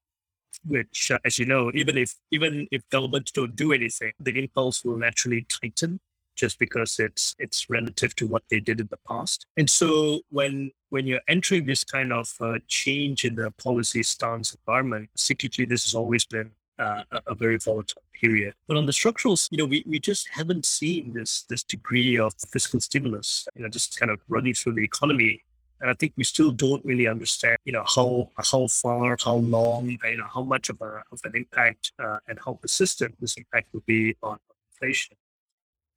which, 0.66 1.10
uh, 1.10 1.18
as 1.24 1.38
you 1.38 1.46
know, 1.46 1.70
even 1.74 1.96
if 1.96 2.14
even 2.30 2.66
if 2.72 2.82
governments 2.90 3.30
don't 3.30 3.54
do 3.54 3.72
anything, 3.72 4.12
the 4.18 4.36
impulse 4.36 4.84
will 4.84 4.96
naturally 4.96 5.46
tighten 5.48 6.00
just 6.34 6.58
because 6.58 6.98
it's 6.98 7.36
it's 7.38 7.70
relative 7.70 8.16
to 8.16 8.26
what 8.26 8.42
they 8.50 8.58
did 8.58 8.80
in 8.80 8.88
the 8.88 8.98
past. 9.08 9.46
And 9.56 9.70
so 9.70 10.20
when 10.30 10.72
when 10.90 11.06
you're 11.06 11.20
entering 11.28 11.66
this 11.66 11.84
kind 11.84 12.12
of 12.12 12.34
uh, 12.40 12.58
change 12.66 13.24
in 13.24 13.36
the 13.36 13.52
policy 13.52 14.02
stance 14.02 14.54
environment, 14.54 15.10
cyclically, 15.16 15.68
this 15.68 15.84
has 15.84 15.94
always 15.94 16.24
been 16.24 16.50
uh, 16.78 17.02
a 17.26 17.34
very 17.34 17.58
volatile 17.58 18.02
period. 18.12 18.54
But 18.66 18.76
on 18.76 18.86
the 18.86 18.92
structurals, 18.92 19.48
you 19.50 19.58
know, 19.58 19.64
we, 19.64 19.84
we 19.86 19.98
just 19.98 20.28
haven't 20.28 20.66
seen 20.66 21.12
this 21.14 21.42
this 21.48 21.62
degree 21.62 22.18
of 22.18 22.34
fiscal 22.50 22.80
stimulus, 22.80 23.46
you 23.54 23.62
know, 23.62 23.68
just 23.68 23.98
kind 23.98 24.10
of 24.10 24.20
running 24.28 24.54
through 24.54 24.74
the 24.74 24.84
economy. 24.84 25.42
And 25.80 25.90
I 25.90 25.94
think 25.94 26.12
we 26.16 26.24
still 26.24 26.50
don't 26.50 26.84
really 26.84 27.06
understand, 27.06 27.58
you 27.64 27.72
know, 27.72 27.84
how 27.94 28.30
how 28.36 28.66
far, 28.68 29.16
how 29.22 29.36
long, 29.36 29.90
you 29.90 30.16
know, 30.16 30.28
how 30.32 30.42
much 30.42 30.70
of, 30.70 30.80
a, 30.80 31.02
of 31.12 31.20
an 31.24 31.32
impact 31.34 31.92
uh, 32.02 32.18
and 32.28 32.38
how 32.44 32.54
persistent 32.54 33.14
this 33.20 33.36
impact 33.36 33.68
will 33.72 33.82
be 33.86 34.16
on 34.22 34.38
inflation. 34.72 35.16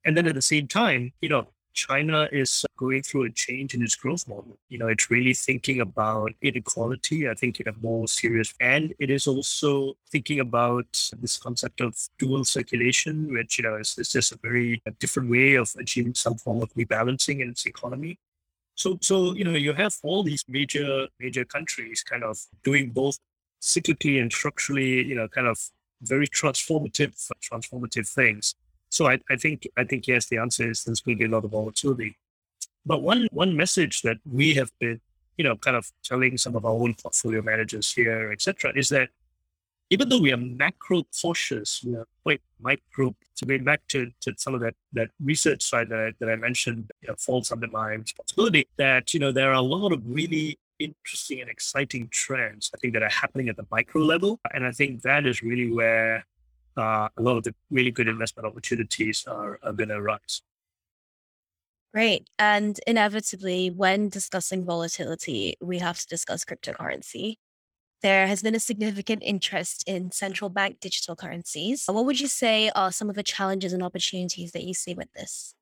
And 0.04 0.16
then 0.16 0.26
at 0.26 0.34
the 0.34 0.42
same 0.42 0.66
time, 0.66 1.12
you 1.20 1.28
know, 1.28 1.48
China 1.86 2.28
is 2.32 2.64
going 2.76 3.02
through 3.02 3.24
a 3.24 3.30
change 3.30 3.72
in 3.74 3.82
its 3.82 3.94
growth 3.94 4.26
model. 4.26 4.58
You 4.68 4.78
know, 4.78 4.88
it's 4.88 5.10
really 5.10 5.32
thinking 5.32 5.80
about 5.80 6.32
inequality, 6.42 7.28
I 7.28 7.34
think, 7.34 7.60
in 7.60 7.68
a 7.68 7.74
more 7.80 8.08
serious, 8.08 8.52
and 8.60 8.94
it 8.98 9.10
is 9.10 9.28
also 9.28 9.94
thinking 10.10 10.40
about 10.40 10.90
this 11.20 11.36
concept 11.36 11.80
of 11.80 11.96
dual 12.18 12.44
circulation, 12.44 13.32
which, 13.32 13.58
you 13.58 13.64
know, 13.64 13.76
is, 13.76 13.96
is 13.96 14.10
just 14.10 14.32
a 14.32 14.38
very 14.42 14.82
a 14.86 14.90
different 15.02 15.30
way 15.30 15.54
of 15.54 15.68
achieving 15.78 16.14
some 16.14 16.36
form 16.44 16.62
of 16.62 16.74
rebalancing 16.74 17.40
in 17.42 17.50
its 17.50 17.64
economy. 17.66 18.18
So, 18.74 18.98
so, 19.00 19.34
you 19.34 19.44
know, 19.44 19.58
you 19.66 19.72
have 19.72 19.94
all 20.02 20.22
these 20.24 20.44
major, 20.48 21.06
major 21.20 21.44
countries 21.44 22.02
kind 22.02 22.24
of 22.24 22.36
doing 22.64 22.90
both 22.90 23.18
cyclically 23.60 24.20
and 24.20 24.32
structurally, 24.32 25.04
you 25.10 25.14
know, 25.14 25.28
kind 25.28 25.46
of 25.46 25.58
very 26.02 26.28
transformative, 26.28 27.12
transformative 27.48 28.08
things. 28.08 28.54
So 28.98 29.06
I, 29.06 29.20
I 29.30 29.36
think 29.36 29.68
I 29.76 29.84
think 29.84 30.08
yes, 30.08 30.26
the 30.26 30.38
answer 30.38 30.68
is 30.68 30.82
there's 30.82 31.00
going 31.00 31.18
to 31.18 31.20
be 31.20 31.30
a 31.30 31.32
lot 31.32 31.44
of 31.44 31.52
volatility. 31.52 32.16
But 32.84 33.00
one 33.00 33.28
one 33.30 33.56
message 33.56 34.02
that 34.02 34.16
we 34.28 34.54
have 34.54 34.72
been, 34.80 35.00
you 35.36 35.44
know, 35.44 35.54
kind 35.54 35.76
of 35.76 35.92
telling 36.02 36.36
some 36.36 36.56
of 36.56 36.64
our 36.64 36.72
own 36.72 36.94
portfolio 37.00 37.40
managers 37.40 37.92
here, 37.92 38.32
etc., 38.32 38.72
is 38.74 38.88
that 38.88 39.10
even 39.90 40.08
though 40.08 40.20
we 40.20 40.32
are 40.32 40.36
macro 40.36 41.04
cautious, 41.22 41.80
we 41.86 41.94
are 41.94 42.08
quite 42.24 42.40
micro. 42.58 43.14
To 43.36 43.46
go 43.46 43.56
back 43.58 43.82
to, 43.92 44.10
to 44.22 44.34
some 44.36 44.56
of 44.56 44.60
that 44.62 44.74
that 44.94 45.10
research 45.22 45.62
side 45.62 45.90
that 45.90 46.00
I, 46.00 46.12
that 46.18 46.28
I 46.28 46.34
mentioned 46.34 46.90
you 47.00 47.06
know, 47.06 47.14
falls 47.16 47.52
under 47.52 47.68
my 47.68 47.90
responsibility. 47.92 48.66
That 48.78 49.14
you 49.14 49.20
know 49.20 49.30
there 49.30 49.50
are 49.50 49.62
a 49.62 49.68
lot 49.76 49.92
of 49.92 50.02
really 50.04 50.58
interesting 50.80 51.40
and 51.40 51.50
exciting 51.50 52.08
trends 52.10 52.70
I 52.74 52.78
think 52.78 52.94
that 52.94 53.04
are 53.04 53.16
happening 53.22 53.48
at 53.48 53.56
the 53.56 53.66
micro 53.70 54.02
level, 54.02 54.40
and 54.52 54.66
I 54.66 54.72
think 54.72 55.02
that 55.02 55.24
is 55.24 55.40
really 55.40 55.70
where 55.70 56.26
uh, 56.78 57.08
a 57.16 57.22
lot 57.22 57.36
of 57.36 57.42
the 57.42 57.54
really 57.70 57.90
good 57.90 58.08
investment 58.08 58.46
opportunities 58.46 59.24
are, 59.26 59.58
are 59.62 59.72
going 59.72 59.88
to 59.88 59.96
arise. 59.96 60.42
Great. 61.92 62.28
And 62.38 62.78
inevitably, 62.86 63.70
when 63.70 64.08
discussing 64.08 64.64
volatility, 64.64 65.56
we 65.60 65.78
have 65.78 65.98
to 65.98 66.06
discuss 66.06 66.44
cryptocurrency. 66.44 67.36
There 68.02 68.28
has 68.28 68.42
been 68.42 68.54
a 68.54 68.60
significant 68.60 69.22
interest 69.24 69.82
in 69.86 70.12
central 70.12 70.50
bank 70.50 70.78
digital 70.80 71.16
currencies. 71.16 71.84
What 71.88 72.04
would 72.04 72.20
you 72.20 72.28
say 72.28 72.70
are 72.76 72.92
some 72.92 73.10
of 73.10 73.16
the 73.16 73.24
challenges 73.24 73.72
and 73.72 73.82
opportunities 73.82 74.52
that 74.52 74.62
you 74.62 74.74
see 74.74 74.94
with 74.94 75.12
this? 75.14 75.54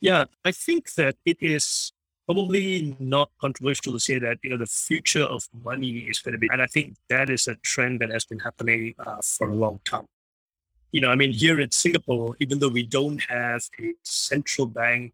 Yeah, 0.00 0.24
I 0.44 0.52
think 0.52 0.94
that 0.94 1.16
it 1.26 1.36
is 1.40 1.92
probably 2.24 2.96
not 2.98 3.30
controversial 3.40 3.92
to 3.92 3.98
say 3.98 4.18
that 4.20 4.38
you 4.42 4.50
know 4.50 4.56
the 4.56 4.64
future 4.64 5.24
of 5.24 5.48
money 5.64 6.06
is 6.08 6.20
going 6.20 6.32
to 6.32 6.38
be, 6.38 6.48
and 6.50 6.62
I 6.62 6.66
think 6.66 6.96
that 7.10 7.28
is 7.28 7.46
a 7.46 7.56
trend 7.56 8.00
that 8.00 8.10
has 8.10 8.24
been 8.24 8.38
happening 8.38 8.94
uh, 8.98 9.16
for 9.22 9.50
a 9.50 9.54
long 9.54 9.80
time 9.84 10.06
you 10.92 11.00
know, 11.00 11.10
I 11.10 11.14
mean, 11.14 11.32
here 11.32 11.60
in 11.60 11.70
Singapore, 11.70 12.36
even 12.40 12.58
though 12.58 12.68
we 12.68 12.84
don't 12.84 13.22
have 13.28 13.62
a 13.80 13.94
central 14.02 14.66
bank 14.66 15.12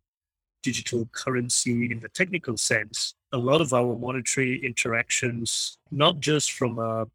digital 0.62 1.08
currency 1.12 1.90
in 1.92 2.00
the 2.00 2.08
technical 2.08 2.56
sense, 2.56 3.14
a 3.32 3.38
lot 3.38 3.60
of 3.60 3.72
our 3.72 3.96
monetary 3.96 4.64
interactions, 4.64 5.78
not 5.90 6.18
just 6.18 6.52
from 6.52 6.78
a, 6.78 7.06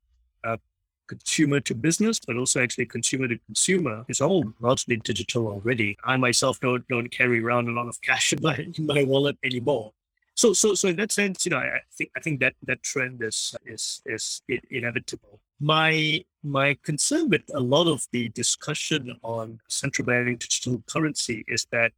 a 0.43 0.59
consumer 1.07 1.59
to 1.59 1.75
business, 1.75 2.19
but 2.25 2.37
also 2.37 2.61
actually 2.61 2.85
consumer 2.85 3.27
to 3.27 3.37
consumer, 3.39 4.05
is 4.07 4.21
all 4.21 4.45
largely 4.59 4.97
digital 4.97 5.47
already. 5.47 5.97
I 6.05 6.17
myself 6.17 6.59
don't 6.59 6.87
don't 6.87 7.09
carry 7.09 7.43
around 7.43 7.67
a 7.67 7.71
lot 7.71 7.87
of 7.87 8.01
cash 8.01 8.31
in 8.33 8.39
my 8.41 8.55
in 8.77 8.85
my 8.85 9.03
wallet 9.03 9.37
anymore. 9.43 9.91
So 10.35 10.53
so 10.53 10.73
so 10.75 10.87
in 10.87 10.95
that 10.97 11.11
sense, 11.11 11.45
you 11.45 11.51
know, 11.51 11.57
I, 11.57 11.81
think 11.97 12.11
I 12.15 12.19
think 12.19 12.39
that 12.39 12.53
that 12.63 12.83
trend 12.83 13.21
is 13.23 13.55
is 13.65 14.01
is 14.05 14.41
inevitable. 14.69 15.41
My 15.61 16.25
my 16.43 16.75
concern 16.83 17.29
with 17.29 17.43
a 17.53 17.59
lot 17.59 17.87
of 17.87 18.07
the 18.11 18.29
discussion 18.29 19.15
on 19.21 19.59
central 19.69 20.07
bank 20.07 20.39
digital 20.39 20.83
currency 20.87 21.45
is 21.47 21.67
that 21.71 21.91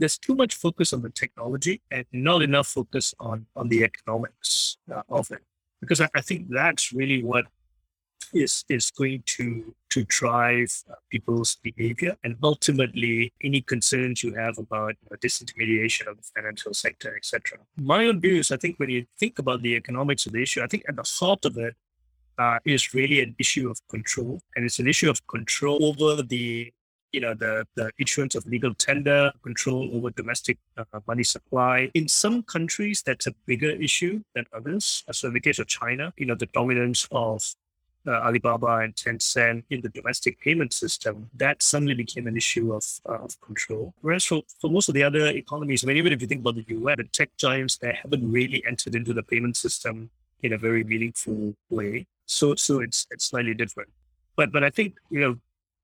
there's 0.00 0.18
too 0.18 0.34
much 0.34 0.54
focus 0.54 0.92
on 0.92 1.02
the 1.02 1.10
technology 1.10 1.80
and 1.92 2.04
not 2.12 2.42
enough 2.42 2.66
focus 2.66 3.14
on 3.20 3.46
on 3.54 3.68
the 3.68 3.84
economics 3.84 4.78
uh, 4.92 5.02
of 5.08 5.30
it. 5.30 5.44
Because 5.80 6.00
I, 6.00 6.08
I, 6.12 6.22
think 6.22 6.48
that's 6.50 6.92
really 6.92 7.22
what 7.22 7.44
is 8.34 8.64
is 8.68 8.90
going 8.90 9.22
to 9.26 9.72
to 9.90 10.04
drive 10.04 10.82
uh, 10.90 10.94
people's 11.08 11.56
behavior 11.62 12.16
and 12.24 12.36
ultimately 12.42 13.32
any 13.44 13.60
concerns 13.60 14.24
you 14.24 14.34
have 14.34 14.58
about 14.58 14.96
you 15.02 15.08
know, 15.08 15.16
disintermediation 15.18 16.08
of 16.08 16.16
the 16.16 16.24
financial 16.34 16.74
sector, 16.74 17.16
etc. 17.16 17.58
My 17.76 18.06
own 18.06 18.20
view 18.20 18.38
is, 18.40 18.50
I 18.50 18.56
think 18.56 18.78
when 18.78 18.90
you 18.90 19.06
think 19.20 19.38
about 19.38 19.62
the 19.62 19.76
economics 19.76 20.26
of 20.26 20.32
the 20.32 20.42
issue, 20.42 20.62
I 20.62 20.66
think 20.66 20.82
at 20.88 20.96
the 20.96 21.08
heart 21.20 21.44
of 21.44 21.56
it 21.56 21.76
uh, 22.38 22.58
is 22.64 22.94
really 22.94 23.20
an 23.20 23.34
issue 23.38 23.70
of 23.70 23.80
control, 23.88 24.40
and 24.54 24.64
it's 24.64 24.78
an 24.78 24.88
issue 24.88 25.10
of 25.10 25.26
control 25.26 25.84
over 25.84 26.22
the 26.22 26.72
you 27.12 27.20
know 27.20 27.34
the 27.34 27.66
the 27.74 27.90
issuance 27.98 28.34
of 28.34 28.46
legal 28.46 28.74
tender, 28.74 29.32
control 29.42 29.90
over 29.94 30.10
domestic 30.10 30.58
uh, 30.76 31.00
money 31.06 31.24
supply. 31.24 31.90
In 31.94 32.08
some 32.08 32.42
countries, 32.42 33.02
that's 33.02 33.26
a 33.26 33.34
bigger 33.46 33.70
issue 33.70 34.22
than 34.34 34.44
others. 34.54 35.04
So 35.12 35.28
in 35.28 35.34
the 35.34 35.40
case 35.40 35.58
of 35.58 35.66
China, 35.66 36.12
you 36.16 36.26
know 36.26 36.34
the 36.34 36.46
dominance 36.46 37.08
of 37.10 37.42
uh, 38.06 38.12
Alibaba 38.12 38.78
and 38.78 38.94
Tencent 38.94 39.64
in 39.70 39.80
the 39.80 39.88
domestic 39.88 40.40
payment 40.40 40.72
system, 40.72 41.28
that 41.34 41.62
suddenly 41.62 41.94
became 41.94 42.26
an 42.26 42.36
issue 42.36 42.72
of, 42.72 42.84
uh, 43.08 43.24
of 43.24 43.40
control. 43.40 43.94
Whereas 44.00 44.24
for, 44.24 44.42
for 44.60 44.70
most 44.70 44.88
of 44.88 44.94
the 44.94 45.02
other 45.02 45.26
economies, 45.26 45.84
I 45.84 45.88
mean, 45.88 45.96
even 45.96 46.12
if 46.12 46.20
you 46.20 46.26
think 46.26 46.40
about 46.40 46.56
the 46.56 46.64
US, 46.68 46.96
the 46.96 47.04
tech 47.04 47.30
giants, 47.36 47.76
they 47.76 47.98
haven't 48.02 48.30
really 48.30 48.64
entered 48.66 48.94
into 48.94 49.12
the 49.12 49.22
payment 49.22 49.56
system 49.56 50.10
in 50.42 50.52
a 50.52 50.58
very 50.58 50.84
meaningful 50.84 51.54
way. 51.68 52.06
So, 52.28 52.54
so 52.54 52.80
it's, 52.80 53.06
it's 53.10 53.24
slightly 53.24 53.54
different. 53.54 53.90
But, 54.36 54.52
but 54.52 54.62
I 54.62 54.70
think, 54.70 54.94
you 55.10 55.20
know, 55.20 55.36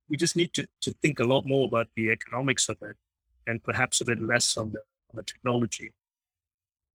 we 0.09 0.17
just 0.17 0.37
need 0.37 0.53
to, 0.55 0.67
to 0.83 0.93
think 1.03 1.19
a 1.19 1.25
lot 1.25 1.47
more 1.47 1.67
about 1.67 1.89
the 1.97 2.11
economics 2.11 2.69
of 2.69 2.77
it 2.83 2.97
and 3.47 3.63
perhaps 3.63 4.01
a 4.01 4.05
bit 4.05 4.21
less 4.21 4.57
on 4.57 4.73
the, 4.73 4.81
on 5.11 5.17
the 5.17 5.23
technology. 5.23 5.93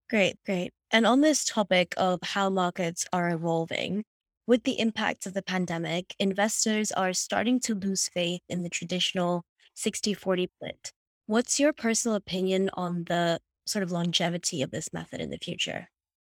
Great, 0.09 0.37
great. 0.45 0.71
And 0.91 1.05
on 1.05 1.21
this 1.21 1.43
topic 1.43 1.93
of 1.97 2.19
how 2.23 2.49
markets 2.49 3.05
are 3.11 3.29
evolving, 3.29 4.03
with 4.47 4.63
the 4.63 4.79
impacts 4.79 5.27
of 5.27 5.35
the 5.35 5.43
pandemic, 5.43 6.15
investors 6.17 6.91
are 6.91 7.13
starting 7.13 7.59
to 7.59 7.75
lose 7.75 8.07
faith 8.07 8.41
in 8.49 8.63
the 8.63 8.69
traditional 8.69 9.45
60 9.75 10.15
40 10.15 10.49
split. 10.55 10.91
What's 11.27 11.59
your 11.59 11.73
personal 11.73 12.15
opinion 12.15 12.71
on 12.73 13.03
the 13.03 13.39
sort 13.67 13.83
of 13.83 13.91
longevity 13.91 14.63
of 14.63 14.71
this 14.71 14.91
method 14.91 15.21
in 15.21 15.29
the 15.29 15.37
future? 15.37 15.89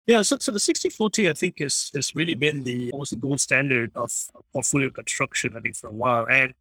Yeah, 0.09 0.23
so, 0.23 0.39
so 0.39 0.51
the 0.51 0.59
60 0.59 0.89
40, 0.89 1.29
I 1.29 1.33
think, 1.33 1.61
is 1.61 1.91
has 1.93 2.15
really 2.15 2.33
been 2.33 2.63
the 2.63 2.91
almost 2.91 3.11
the 3.11 3.17
gold 3.17 3.39
standard 3.39 3.91
of 3.93 4.11
portfolio 4.51 4.89
construction, 4.89 5.55
I 5.55 5.59
think, 5.59 5.75
for 5.75 5.85
a 5.85 5.91
while. 5.91 6.25
And, 6.27 6.55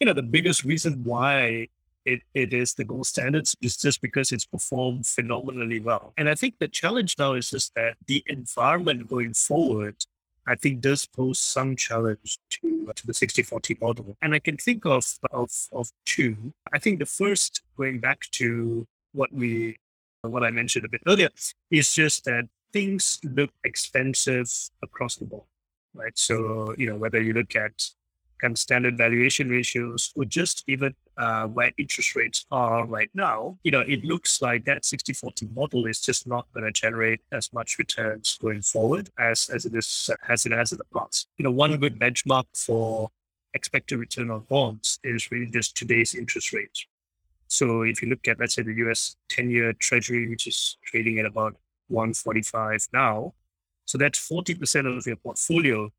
you 0.00 0.06
know, 0.06 0.14
the 0.14 0.22
biggest 0.22 0.64
reason 0.64 1.04
why 1.04 1.68
it, 2.06 2.22
it 2.32 2.54
is 2.54 2.72
the 2.72 2.84
gold 2.84 3.06
standards 3.06 3.54
is 3.60 3.76
just 3.76 4.00
because 4.00 4.32
it's 4.32 4.46
performed 4.46 5.06
phenomenally 5.06 5.78
well. 5.78 6.14
And 6.16 6.26
I 6.26 6.34
think 6.34 6.54
the 6.58 6.68
challenge 6.68 7.16
now 7.18 7.34
is 7.34 7.50
just 7.50 7.74
that 7.74 7.98
the 8.06 8.24
environment 8.28 9.08
going 9.08 9.34
forward 9.34 9.96
I 10.46 10.54
think 10.54 10.80
does 10.80 11.04
pose 11.04 11.38
some 11.38 11.76
challenge 11.76 12.38
to, 12.48 12.90
to 12.94 13.06
the 13.06 13.12
60-40 13.12 13.78
model. 13.78 14.16
And 14.22 14.32
I 14.32 14.38
can 14.38 14.56
think 14.56 14.86
of, 14.86 15.18
of, 15.32 15.50
of 15.70 15.90
two. 16.06 16.54
I 16.72 16.78
think 16.78 17.00
the 17.00 17.04
first, 17.04 17.60
going 17.76 17.98
back 17.98 18.30
to 18.32 18.86
what 19.12 19.30
we, 19.34 19.76
what 20.22 20.44
I 20.44 20.50
mentioned 20.50 20.86
a 20.86 20.88
bit 20.88 21.02
earlier, 21.06 21.28
is 21.70 21.92
just 21.92 22.24
that 22.24 22.48
things 22.76 23.18
look 23.24 23.52
expensive 23.64 24.50
across 24.82 25.16
the 25.16 25.24
board, 25.24 25.48
right? 25.94 26.16
So, 26.28 26.74
you 26.76 26.86
know, 26.90 26.96
whether 26.96 27.22
you 27.22 27.32
look 27.32 27.56
at 27.56 27.72
kind 28.38 28.52
of 28.52 28.58
standard 28.58 28.98
valuation 28.98 29.48
ratios 29.48 30.12
or 30.14 30.26
just 30.26 30.62
even 30.66 30.94
uh, 31.16 31.46
where 31.46 31.72
interest 31.78 32.14
rates 32.14 32.44
are 32.50 32.84
right 32.84 33.08
now, 33.14 33.56
you 33.64 33.70
know, 33.70 33.80
it 33.80 34.04
looks 34.04 34.42
like 34.42 34.66
that 34.66 34.82
60-40 34.82 35.56
model 35.56 35.86
is 35.86 36.02
just 36.02 36.26
not 36.26 36.44
going 36.52 36.66
to 36.66 36.70
generate 36.70 37.22
as 37.32 37.50
much 37.54 37.78
returns 37.78 38.38
going 38.42 38.60
forward 38.60 39.08
as, 39.18 39.48
as 39.48 39.64
it 39.64 39.74
is 39.74 40.10
as 40.28 40.44
it 40.44 40.52
has 40.52 40.72
in 40.72 40.76
the 40.76 40.98
past. 40.98 41.28
You 41.38 41.44
know, 41.44 41.50
one 41.50 41.74
good 41.78 41.98
benchmark 41.98 42.44
for 42.54 43.08
expected 43.54 43.96
return 43.96 44.30
on 44.30 44.40
bonds 44.50 44.98
is 45.02 45.30
really 45.30 45.50
just 45.50 45.74
today's 45.74 46.14
interest 46.14 46.52
rates. 46.52 46.84
So 47.48 47.82
if 47.82 48.02
you 48.02 48.10
look 48.10 48.28
at, 48.28 48.38
let's 48.38 48.54
say, 48.54 48.62
the 48.62 48.74
US 48.84 49.16
10-year 49.30 49.72
treasury, 49.74 50.28
which 50.28 50.46
is 50.46 50.76
trading 50.84 51.18
at 51.20 51.24
about 51.24 51.56
145 51.88 52.88
now, 52.92 53.34
so 53.86 53.98
that's 53.98 54.18
40% 54.18 54.96
of 54.96 55.06
your 55.06 55.16
portfolio 55.16 55.90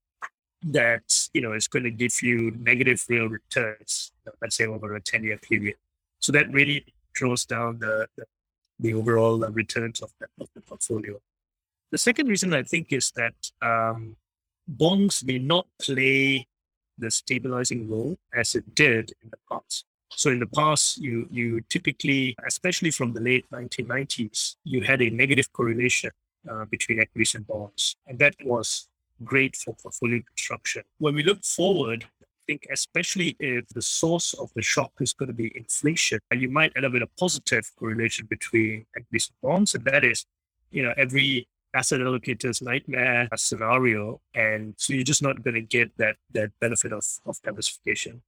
that 0.63 1.29
you 1.33 1.41
know 1.41 1.53
is 1.53 1.67
going 1.67 1.83
to 1.83 1.91
give 1.91 2.21
you 2.21 2.51
negative 2.59 3.03
real 3.07 3.27
returns, 3.27 4.11
let's 4.41 4.55
say 4.55 4.65
over 4.65 4.95
a 4.95 5.01
10 5.01 5.23
year 5.23 5.37
period. 5.37 5.75
So 6.19 6.31
that 6.31 6.51
really 6.51 6.85
draws 7.13 7.45
down 7.45 7.79
the, 7.79 8.07
the, 8.17 8.25
the 8.79 8.93
overall 8.93 9.43
uh, 9.43 9.49
returns 9.49 10.01
of 10.01 10.11
the, 10.19 10.27
of 10.39 10.49
the 10.53 10.61
portfolio. 10.61 11.19
The 11.91 11.97
second 11.97 12.27
reason 12.27 12.53
I 12.53 12.63
think 12.63 12.91
is 12.91 13.11
that 13.11 13.35
um, 13.61 14.17
bonds 14.67 15.23
may 15.23 15.39
not 15.39 15.67
play 15.81 16.47
the 16.97 17.11
stabilizing 17.11 17.89
role 17.89 18.17
as 18.33 18.55
it 18.55 18.75
did 18.75 19.13
in 19.23 19.29
the 19.29 19.37
past. 19.49 19.85
So 20.09 20.31
in 20.31 20.39
the 20.39 20.47
past, 20.47 20.97
you 20.97 21.27
you 21.31 21.61
typically, 21.69 22.35
especially 22.45 22.91
from 22.91 23.13
the 23.13 23.21
late 23.21 23.45
1990s, 23.51 24.55
you 24.63 24.81
had 24.81 25.01
a 25.01 25.09
negative 25.09 25.51
correlation 25.51 26.11
uh, 26.49 26.65
between 26.65 26.99
equities 26.99 27.35
and 27.35 27.45
bonds, 27.45 27.95
and 28.07 28.17
that 28.19 28.35
was 28.43 28.87
great 29.23 29.55
for 29.55 29.73
portfolio 29.75 30.21
construction. 30.21 30.83
When 30.99 31.15
we 31.15 31.23
look 31.23 31.43
forward, 31.43 32.05
I 32.21 32.25
think 32.47 32.67
especially 32.71 33.35
if 33.39 33.67
the 33.69 33.81
source 33.81 34.33
of 34.33 34.51
the 34.55 34.61
shock 34.61 34.91
is 34.99 35.13
going 35.13 35.27
to 35.27 35.33
be 35.33 35.51
inflation, 35.55 36.19
you 36.31 36.49
might 36.49 36.71
end 36.75 36.85
up 36.85 36.93
with 36.93 37.03
a 37.03 37.09
positive 37.19 37.69
correlation 37.77 38.27
between 38.27 38.85
equities 38.95 39.29
and 39.29 39.49
bonds, 39.49 39.75
and 39.75 39.83
that 39.85 40.05
is, 40.05 40.25
you 40.71 40.83
know, 40.83 40.93
every 40.97 41.47
asset 41.73 41.99
allocator's 41.99 42.61
nightmare 42.61 43.27
scenario, 43.35 44.21
and 44.33 44.73
so 44.77 44.93
you're 44.93 45.03
just 45.03 45.21
not 45.21 45.43
going 45.43 45.55
to 45.55 45.61
get 45.61 45.91
that 45.97 46.15
that 46.31 46.51
benefit 46.59 46.93
of, 46.93 47.05
of 47.25 47.41
diversification. 47.41 48.21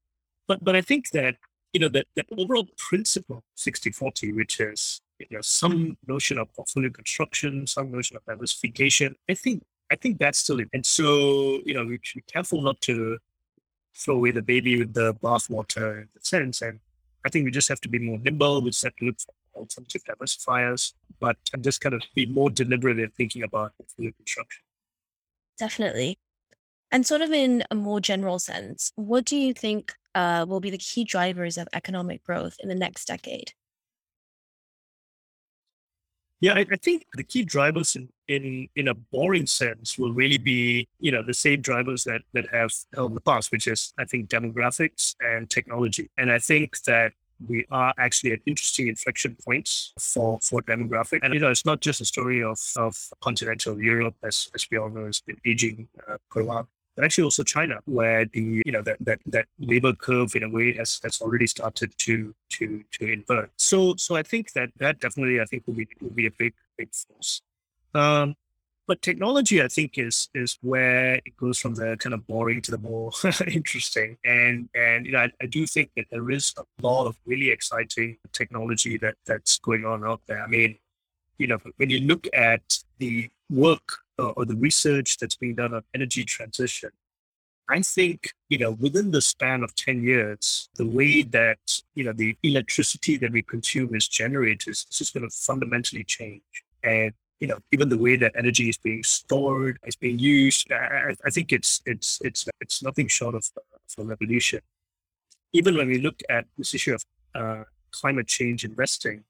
But 0.48 0.64
but 0.64 0.76
I 0.76 0.82
think 0.82 1.12
that 1.12 1.36
you 1.74 1.80
know 1.80 1.90
that 1.90 2.08
that 2.16 2.26
overall 2.38 2.68
principle 2.78 3.44
60-40, 3.58 4.36
which 4.36 4.60
is 4.60 5.02
you 5.20 5.28
know 5.32 5.42
some 5.42 5.98
notion 6.08 6.38
of 6.38 6.54
portfolio 6.54 6.90
construction, 6.90 7.68
some 7.68 7.92
notion 7.92 8.18
of 8.18 8.26
diversification, 8.26 9.16
I 9.30 9.34
think 9.34 9.64
I 9.92 9.96
think 9.96 10.20
that's 10.20 10.40
still 10.40 10.60
it. 10.60 10.70
And 10.74 10.86
so, 10.86 11.62
you 11.66 11.74
know, 11.74 11.86
we 11.86 12.00
should 12.02 12.24
be 12.26 12.32
careful 12.32 12.62
not 12.62 12.80
to 12.82 13.18
throw 13.96 14.16
away 14.16 14.32
the 14.32 14.42
baby 14.42 14.78
with 14.80 14.94
the 14.94 15.14
bathwater 15.16 16.02
in 16.02 16.10
that 16.14 16.26
sense. 16.26 16.62
And 16.62 16.80
I 17.26 17.30
think 17.30 17.46
we 17.46 17.52
just 17.52 17.70
have 17.70 17.82
to 17.82 17.90
be 17.90 18.00
more 18.00 18.20
nimble. 18.20 18.62
We 18.62 18.70
just 18.70 18.84
have 18.84 18.96
to 18.98 19.06
look 19.06 19.20
for 19.20 19.34
alternative 19.56 20.04
diversifiers, 20.08 20.94
but 21.20 21.38
just 21.62 21.82
kind 21.82 21.96
of 21.96 22.02
be 22.16 22.26
more 22.28 22.50
deliberate 22.50 23.00
in 23.00 23.10
thinking 23.12 23.44
about 23.44 23.74
portfolio 23.78 24.12
construction. 24.16 24.64
Definitely. 25.58 26.18
And 26.92 27.06
sort 27.06 27.22
of 27.22 27.32
in 27.32 27.64
a 27.70 27.76
more 27.76 28.00
general 28.00 28.40
sense, 28.40 28.92
what 28.96 29.26
do 29.26 29.36
you 29.36 29.54
think 29.54 29.94
uh, 30.16 30.46
will 30.48 30.60
be 30.60 30.70
the 30.70 30.78
key 30.78 31.04
drivers 31.04 31.58
of 31.58 31.68
economic 31.74 32.24
growth 32.24 32.58
in 32.60 32.70
the 32.70 32.76
next 32.76 33.06
decade? 33.06 33.54
Yeah, 36.42 36.54
I, 36.54 36.66
I, 36.72 36.78
think 36.78 37.06
the 37.16 37.24
key 37.24 37.44
drivers 37.44 37.98
in, 37.98 38.08
in 38.30 38.70
in 38.78 38.88
a 38.88 38.94
boring 38.94 39.46
sense 39.46 39.98
will 39.98 40.14
really 40.14 40.38
be, 40.38 40.88
you 41.00 41.12
know, 41.12 41.22
the 41.22 41.34
same 41.34 41.60
drivers 41.60 42.06
that 42.06 42.22
that 42.34 42.48
have 42.54 42.72
held 42.96 43.14
the 43.14 43.22
past, 43.22 43.52
which 43.52 43.68
is 43.68 43.94
I 44.00 44.06
think 44.06 44.30
demographics 44.30 45.16
and 45.20 45.50
technology. 45.50 46.10
And 46.18 46.32
I 46.32 46.40
think 46.40 46.82
that 46.84 47.12
we 47.46 47.66
are 47.72 47.94
actually 47.98 48.32
at 48.34 48.40
interesting 48.46 48.88
inflection 48.88 49.36
points 49.44 49.94
for 50.00 50.40
for 50.42 50.62
demographic. 50.62 51.20
And 51.24 51.34
you 51.34 51.42
know, 51.42 51.52
it's 51.52 51.66
not 51.66 51.82
just 51.82 52.00
a 52.00 52.06
story 52.06 52.42
of 52.42 52.60
of 52.78 52.96
continental 53.20 53.82
Europe, 53.82 54.16
as 54.24 54.48
as 54.56 54.66
we 54.72 54.78
all 54.78 54.90
know, 54.90 55.08
has 55.08 55.20
been 55.20 55.42
aging 55.46 55.90
uh, 56.08 56.18
quite 56.30 56.44
a 56.44 56.48
while 56.48 56.70
actually 57.04 57.24
also 57.26 57.44
China, 57.44 57.80
where 57.86 58.26
the 58.26 58.62
you 58.66 58.72
know 58.72 58.82
that 58.82 58.98
that 59.02 59.20
that 59.26 59.46
labor 59.60 59.94
curve 59.94 60.36
in 60.36 60.44
a 60.44 60.50
way 60.50 60.74
has 60.74 61.00
has 61.04 61.22
already 61.22 61.48
started 61.48 61.94
to 62.00 62.34
to 62.50 62.84
to 62.92 63.12
invert. 63.12 63.52
So 63.58 63.96
so 63.96 64.16
I 64.16 64.24
think 64.24 64.54
that 64.54 64.70
that 64.78 65.00
definitely 65.00 65.42
I 65.42 65.46
think 65.46 65.64
will 65.68 65.76
be 65.76 65.88
will 66.02 66.10
be 66.10 66.28
a 66.28 66.32
big 66.32 66.54
big 66.78 66.90
force. 66.94 67.42
Um, 67.94 68.36
but 68.90 69.04
technology, 69.04 69.62
I 69.62 69.68
think, 69.68 70.00
is 70.00 70.30
is 70.34 70.58
where 70.62 71.22
it 71.24 71.38
goes 71.38 71.60
from 71.60 71.76
the 71.76 71.96
kind 71.98 72.14
of 72.16 72.26
boring 72.26 72.60
to 72.64 72.72
the 72.72 72.80
more 72.80 73.12
interesting. 73.48 74.18
And 74.26 74.68
and 74.74 75.06
you 75.06 75.12
know, 75.12 75.20
I, 75.20 75.32
I, 75.40 75.46
do 75.46 75.68
think 75.68 75.92
that 75.96 76.08
there 76.10 76.32
is 76.32 76.56
a 76.58 76.64
lot 76.82 77.06
of 77.06 77.16
really 77.28 77.52
exciting 77.52 78.18
technology 78.34 78.98
that 78.98 79.16
that's 79.28 79.60
going 79.60 79.86
on 79.86 80.04
out 80.04 80.22
there. 80.26 80.42
I 80.42 80.48
mean, 80.48 80.80
you 81.38 81.46
know, 81.46 81.60
when 81.78 81.92
you 81.92 82.00
look 82.00 82.28
at 82.34 82.80
the 82.98 83.30
work 83.52 84.00
uh, 84.20 84.30
or 84.36 84.46
the 84.46 84.56
research 84.56 85.18
that's 85.18 85.36
being 85.36 85.56
done 85.56 85.74
on 85.74 85.84
energy 85.96 86.24
transition, 86.24 86.92
I 87.70 87.82
think, 87.82 88.34
you 88.50 88.58
know, 88.58 88.72
within 88.72 89.12
the 89.12 89.22
span 89.22 89.64
of 89.64 89.76
10 89.76 90.04
years, 90.04 90.70
the 90.76 90.88
way 90.88 91.22
that, 91.22 91.60
you 91.94 92.04
know, 92.04 92.14
the 92.14 92.36
electricity 92.42 93.16
that 93.18 93.32
we 93.32 93.44
consume 93.44 93.94
is 93.94 94.08
generated 94.08 94.70
is 94.70 94.86
just 94.86 95.14
going 95.14 95.30
to 95.30 95.36
fundamentally 95.36 96.04
change. 96.04 96.42
And, 96.84 97.14
you 97.40 97.48
know, 97.48 97.60
even 97.72 97.90
the 97.90 97.98
way 97.98 98.16
that 98.16 98.34
energy 98.36 98.70
is 98.70 98.78
being 98.78 99.04
stored, 99.04 99.78
is 99.86 99.96
being 99.96 100.18
used, 100.18 100.72
I, 100.72 101.16
I 101.24 101.30
think 101.30 101.52
it's, 101.52 101.80
it's, 101.86 102.20
it's, 102.24 102.48
it's 102.60 102.82
nothing 102.82 103.08
short 103.08 103.36
of, 103.36 103.48
of 103.56 104.04
a 104.04 104.08
revolution. 104.08 104.62
Even 105.54 105.78
when 105.78 105.88
we 105.88 106.00
look 106.00 106.20
at 106.28 106.46
this 106.58 106.74
issue 106.74 106.96
of 106.96 107.04
uh, 107.36 107.64
climate 107.92 108.28
change 108.28 108.66
investing, 108.66 109.24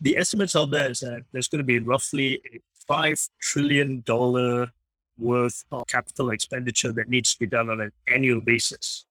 the 0.00 0.16
estimates 0.16 0.56
out 0.56 0.70
there 0.72 0.90
is 0.90 1.00
that 1.00 1.22
there's 1.32 1.48
going 1.48 1.60
to 1.60 1.64
be 1.64 1.78
roughly 1.78 2.40
a 2.52 2.60
$5 2.88 3.30
trillion 3.40 4.04
worth 5.18 5.64
of 5.72 5.86
capital 5.86 6.30
expenditure 6.30 6.92
that 6.92 7.08
needs 7.08 7.32
to 7.34 7.40
be 7.40 7.46
done 7.46 7.70
on 7.70 7.80
an 7.80 7.92
annual 8.08 8.40
basis. 8.40 9.06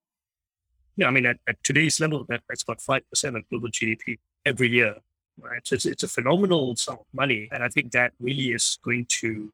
Yeah, 0.98 1.08
I 1.08 1.12
mean, 1.12 1.26
at, 1.26 1.38
at 1.48 1.62
today's 1.64 2.00
level, 2.00 2.26
that, 2.30 2.42
that's 2.48 2.64
about 2.64 2.80
5% 2.80 3.02
of 3.36 3.50
global 3.50 3.70
GDP 3.70 4.20
every 4.46 4.70
year. 4.70 4.96
Right? 5.40 5.62
So 5.66 5.76
it's, 5.76 5.86
it's 5.86 6.04
a 6.04 6.08
phenomenal 6.08 6.76
sum 6.78 6.96
of 6.96 7.06
money. 7.14 7.50
And 7.52 7.64
I 7.64 7.68
think 7.68 7.92
that 7.92 8.14
really 8.20 8.54
is 8.54 8.78
going 8.84 9.06
to 9.22 9.52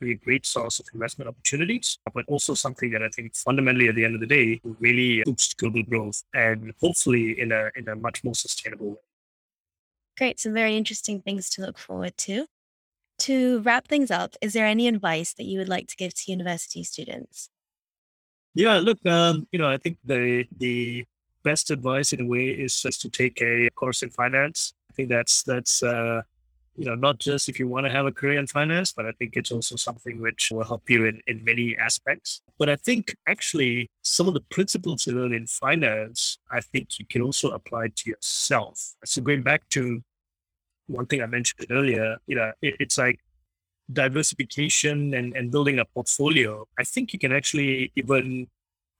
be 0.00 0.12
a 0.12 0.14
great 0.14 0.46
source 0.46 0.78
of 0.78 0.86
investment 0.94 1.28
opportunities, 1.28 1.98
but 2.14 2.24
also 2.28 2.54
something 2.54 2.90
that 2.92 3.02
I 3.02 3.08
think 3.08 3.34
fundamentally 3.34 3.88
at 3.88 3.96
the 3.96 4.04
end 4.04 4.14
of 4.14 4.20
the 4.20 4.26
day 4.26 4.60
really 4.78 5.22
boost 5.24 5.56
global 5.58 5.82
growth 5.82 6.22
and 6.34 6.72
hopefully 6.80 7.40
in 7.40 7.52
a 7.52 7.70
in 7.74 7.88
a 7.88 7.96
much 7.96 8.22
more 8.22 8.34
sustainable 8.34 8.90
way. 8.90 8.96
Great. 10.16 10.40
Some 10.40 10.54
very 10.54 10.76
interesting 10.76 11.20
things 11.20 11.48
to 11.50 11.62
look 11.62 11.78
forward 11.78 12.16
to. 12.18 12.46
To 13.28 13.60
wrap 13.60 13.88
things 13.88 14.10
up, 14.10 14.36
is 14.40 14.54
there 14.54 14.64
any 14.64 14.88
advice 14.88 15.34
that 15.34 15.44
you 15.44 15.58
would 15.58 15.68
like 15.68 15.86
to 15.88 15.96
give 15.96 16.14
to 16.14 16.32
university 16.32 16.82
students? 16.82 17.50
Yeah, 18.54 18.78
look, 18.78 19.04
um, 19.04 19.46
you 19.52 19.58
know, 19.58 19.68
I 19.68 19.76
think 19.76 19.98
the 20.02 20.46
the 20.56 21.04
best 21.44 21.70
advice 21.70 22.14
in 22.14 22.22
a 22.22 22.26
way 22.26 22.46
is 22.48 22.80
just 22.80 23.02
to 23.02 23.10
take 23.10 23.42
a 23.42 23.68
course 23.74 24.02
in 24.02 24.08
finance. 24.08 24.72
I 24.90 24.94
think 24.94 25.10
that's 25.10 25.42
that's 25.42 25.82
uh, 25.82 26.22
you 26.74 26.86
know, 26.86 26.94
not 26.94 27.18
just 27.18 27.50
if 27.50 27.58
you 27.58 27.68
want 27.68 27.84
to 27.84 27.92
have 27.92 28.06
a 28.06 28.12
career 28.12 28.38
in 28.38 28.46
finance, 28.46 28.92
but 28.92 29.04
I 29.04 29.12
think 29.12 29.36
it's 29.36 29.52
also 29.52 29.76
something 29.76 30.22
which 30.22 30.50
will 30.50 30.64
help 30.64 30.88
you 30.88 31.04
in, 31.04 31.20
in 31.26 31.44
many 31.44 31.76
aspects. 31.76 32.40
But 32.58 32.70
I 32.70 32.76
think 32.76 33.14
actually 33.26 33.90
some 34.00 34.26
of 34.26 34.32
the 34.32 34.46
principles 34.48 35.06
you 35.06 35.12
learn 35.12 35.34
in 35.34 35.46
finance, 35.46 36.38
I 36.50 36.62
think 36.62 36.98
you 36.98 37.04
can 37.04 37.20
also 37.20 37.50
apply 37.50 37.88
to 37.94 38.10
yourself. 38.10 38.94
So 39.04 39.20
going 39.20 39.42
back 39.42 39.68
to 39.76 40.02
one 40.88 41.06
thing 41.06 41.22
I 41.22 41.26
mentioned 41.26 41.66
earlier, 41.70 42.16
you 42.26 42.36
know, 42.36 42.52
it, 42.62 42.74
it's 42.80 42.98
like 42.98 43.20
diversification 43.92 45.14
and, 45.14 45.34
and 45.36 45.50
building 45.50 45.78
a 45.78 45.84
portfolio. 45.84 46.66
I 46.78 46.84
think 46.84 47.12
you 47.12 47.18
can 47.18 47.32
actually 47.32 47.92
even 47.96 48.48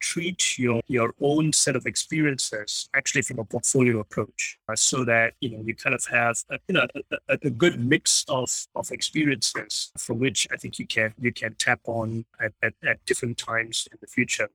treat 0.01 0.59
your 0.59 0.81
your 0.87 1.13
own 1.21 1.53
set 1.53 1.77
of 1.77 1.87
experiences 1.87 2.89
actually 2.95 3.23
from 3.23 3.39
a 3.39 3.45
portfolio 3.45 3.99
approach 3.99 4.59
uh, 4.69 4.77
so 4.77 5.05
that 5.05 5.35
you 5.41 5.51
know 5.51 5.63
you 5.65 5.75
kind 5.75 5.95
of 5.95 6.05
have 6.11 6.37
a, 6.51 6.59
you 6.69 6.75
know 6.75 6.87
a, 7.29 7.39
a, 7.43 7.51
good 7.51 7.85
mix 7.85 8.25
of 8.29 8.49
of 8.75 8.91
experiences 8.91 9.91
from 9.99 10.19
which 10.19 10.47
i 10.53 10.57
think 10.57 10.79
you 10.79 10.87
can 10.87 11.13
you 11.19 11.33
can 11.33 11.55
tap 11.57 11.81
on 11.87 12.25
at, 12.41 12.53
at, 12.63 12.75
at 12.87 13.05
different 13.07 13.37
times 13.37 13.89
in 13.91 13.99
the 14.01 14.07
future 14.07 14.49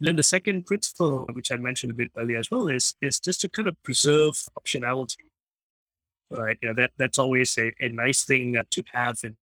then 0.00 0.16
the 0.16 0.22
second 0.22 0.66
principle 0.66 1.26
which 1.32 1.52
i 1.52 1.56
mentioned 1.56 1.92
a 1.92 1.94
bit 1.94 2.10
earlier 2.16 2.38
as 2.38 2.50
well 2.50 2.68
is 2.68 2.94
is 3.00 3.20
just 3.20 3.40
to 3.40 3.48
kind 3.48 3.68
of 3.68 3.80
preserve 3.82 4.34
optionality 4.60 5.27
right 6.30 6.58
you 6.62 6.68
know 6.68 6.74
that 6.74 6.90
that's 6.98 7.18
always 7.18 7.56
a, 7.58 7.72
a 7.80 7.88
nice 7.88 8.24
thing 8.24 8.56
uh, 8.56 8.62
to 8.70 8.82
have 8.92 9.18
in, 9.22 9.36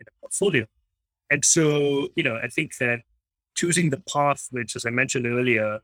in 0.00 0.06
a 0.06 0.20
portfolio 0.20 0.66
and 1.30 1.44
so 1.44 2.08
you 2.16 2.22
know 2.22 2.38
i 2.42 2.48
think 2.48 2.76
that 2.78 3.00
choosing 3.58 3.90
the 3.90 4.02
path, 4.14 4.46
which, 4.52 4.76
as 4.76 4.86
I 4.86 4.90
mentioned 4.90 5.26
earlier, 5.26 5.80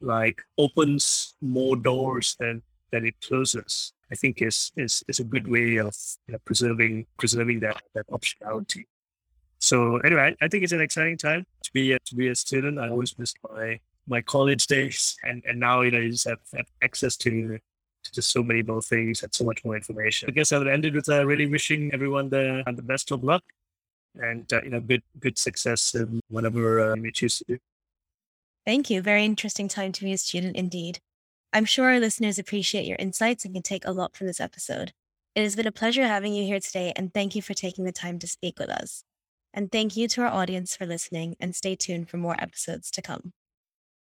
like 0.00 0.40
opens 0.56 1.34
more 1.42 1.76
doors 1.76 2.34
than 2.40 2.62
than 2.90 3.04
it 3.04 3.14
closes. 3.20 3.92
I 4.10 4.14
think 4.14 4.40
is 4.40 4.72
is 4.76 5.04
is 5.06 5.20
a 5.20 5.24
good 5.34 5.46
way 5.46 5.76
of 5.76 5.94
you 6.26 6.32
know, 6.32 6.38
preserving 6.46 7.06
preserving 7.18 7.60
that 7.60 7.82
that 7.94 8.06
optionality. 8.08 8.84
So 9.58 9.98
anyway, 9.98 10.34
I, 10.40 10.44
I 10.44 10.48
think 10.48 10.64
it's 10.64 10.72
an 10.72 10.80
exciting 10.80 11.18
time 11.18 11.44
to 11.64 11.70
be 11.74 11.92
a, 11.92 11.98
to 11.98 12.14
be 12.14 12.28
a 12.28 12.34
student. 12.34 12.78
I 12.78 12.88
always 12.88 13.18
missed 13.18 13.38
my 13.50 13.80
my 14.06 14.22
college 14.22 14.66
days, 14.66 15.16
and 15.22 15.44
and 15.46 15.60
now 15.60 15.82
you 15.82 15.90
know 15.90 15.98
you 15.98 16.12
just 16.12 16.28
have, 16.28 16.40
have 16.56 16.70
access 16.82 17.16
to 17.18 17.58
just 18.12 18.32
so 18.32 18.42
many 18.42 18.62
more 18.62 18.82
things 18.82 19.22
and 19.22 19.34
so 19.34 19.44
much 19.44 19.64
more 19.64 19.76
information. 19.76 20.28
I 20.28 20.32
guess 20.32 20.52
I 20.52 20.58
would 20.58 20.68
end 20.68 20.84
it 20.84 20.94
with 20.94 21.08
uh, 21.08 21.26
really 21.26 21.46
wishing 21.46 21.90
everyone 21.92 22.30
the 22.30 22.62
the 22.66 22.82
best 22.82 23.10
of 23.10 23.24
luck 23.24 23.42
and 24.20 24.50
uh, 24.52 24.60
you 24.62 24.70
know 24.70 24.80
good 24.80 25.02
good 25.18 25.38
success 25.38 25.94
in 25.94 26.20
whatever 26.28 26.92
uh, 26.92 26.94
you 26.96 27.12
choose 27.12 27.38
to 27.38 27.44
do. 27.44 27.58
Thank 28.66 28.90
you. 28.90 29.02
Very 29.02 29.24
interesting 29.24 29.68
time 29.68 29.92
to 29.92 30.04
be 30.04 30.12
a 30.12 30.18
student 30.18 30.56
indeed. 30.56 31.00
I'm 31.52 31.64
sure 31.64 31.90
our 31.90 31.98
listeners 31.98 32.38
appreciate 32.38 32.86
your 32.86 32.98
insights 32.98 33.44
and 33.44 33.54
can 33.54 33.62
take 33.62 33.84
a 33.84 33.92
lot 33.92 34.16
from 34.16 34.26
this 34.26 34.40
episode. 34.40 34.92
It 35.34 35.42
has 35.42 35.56
been 35.56 35.66
a 35.66 35.72
pleasure 35.72 36.06
having 36.06 36.34
you 36.34 36.44
here 36.44 36.60
today, 36.60 36.92
and 36.94 37.12
thank 37.12 37.34
you 37.34 37.42
for 37.42 37.54
taking 37.54 37.84
the 37.84 37.92
time 37.92 38.18
to 38.18 38.26
speak 38.26 38.58
with 38.58 38.68
us. 38.68 39.04
And 39.52 39.72
thank 39.72 39.96
you 39.96 40.06
to 40.08 40.22
our 40.22 40.28
audience 40.28 40.76
for 40.76 40.86
listening, 40.86 41.36
and 41.40 41.56
stay 41.56 41.74
tuned 41.74 42.08
for 42.08 42.18
more 42.18 42.36
episodes 42.40 42.90
to 42.92 43.02
come. 43.02 43.32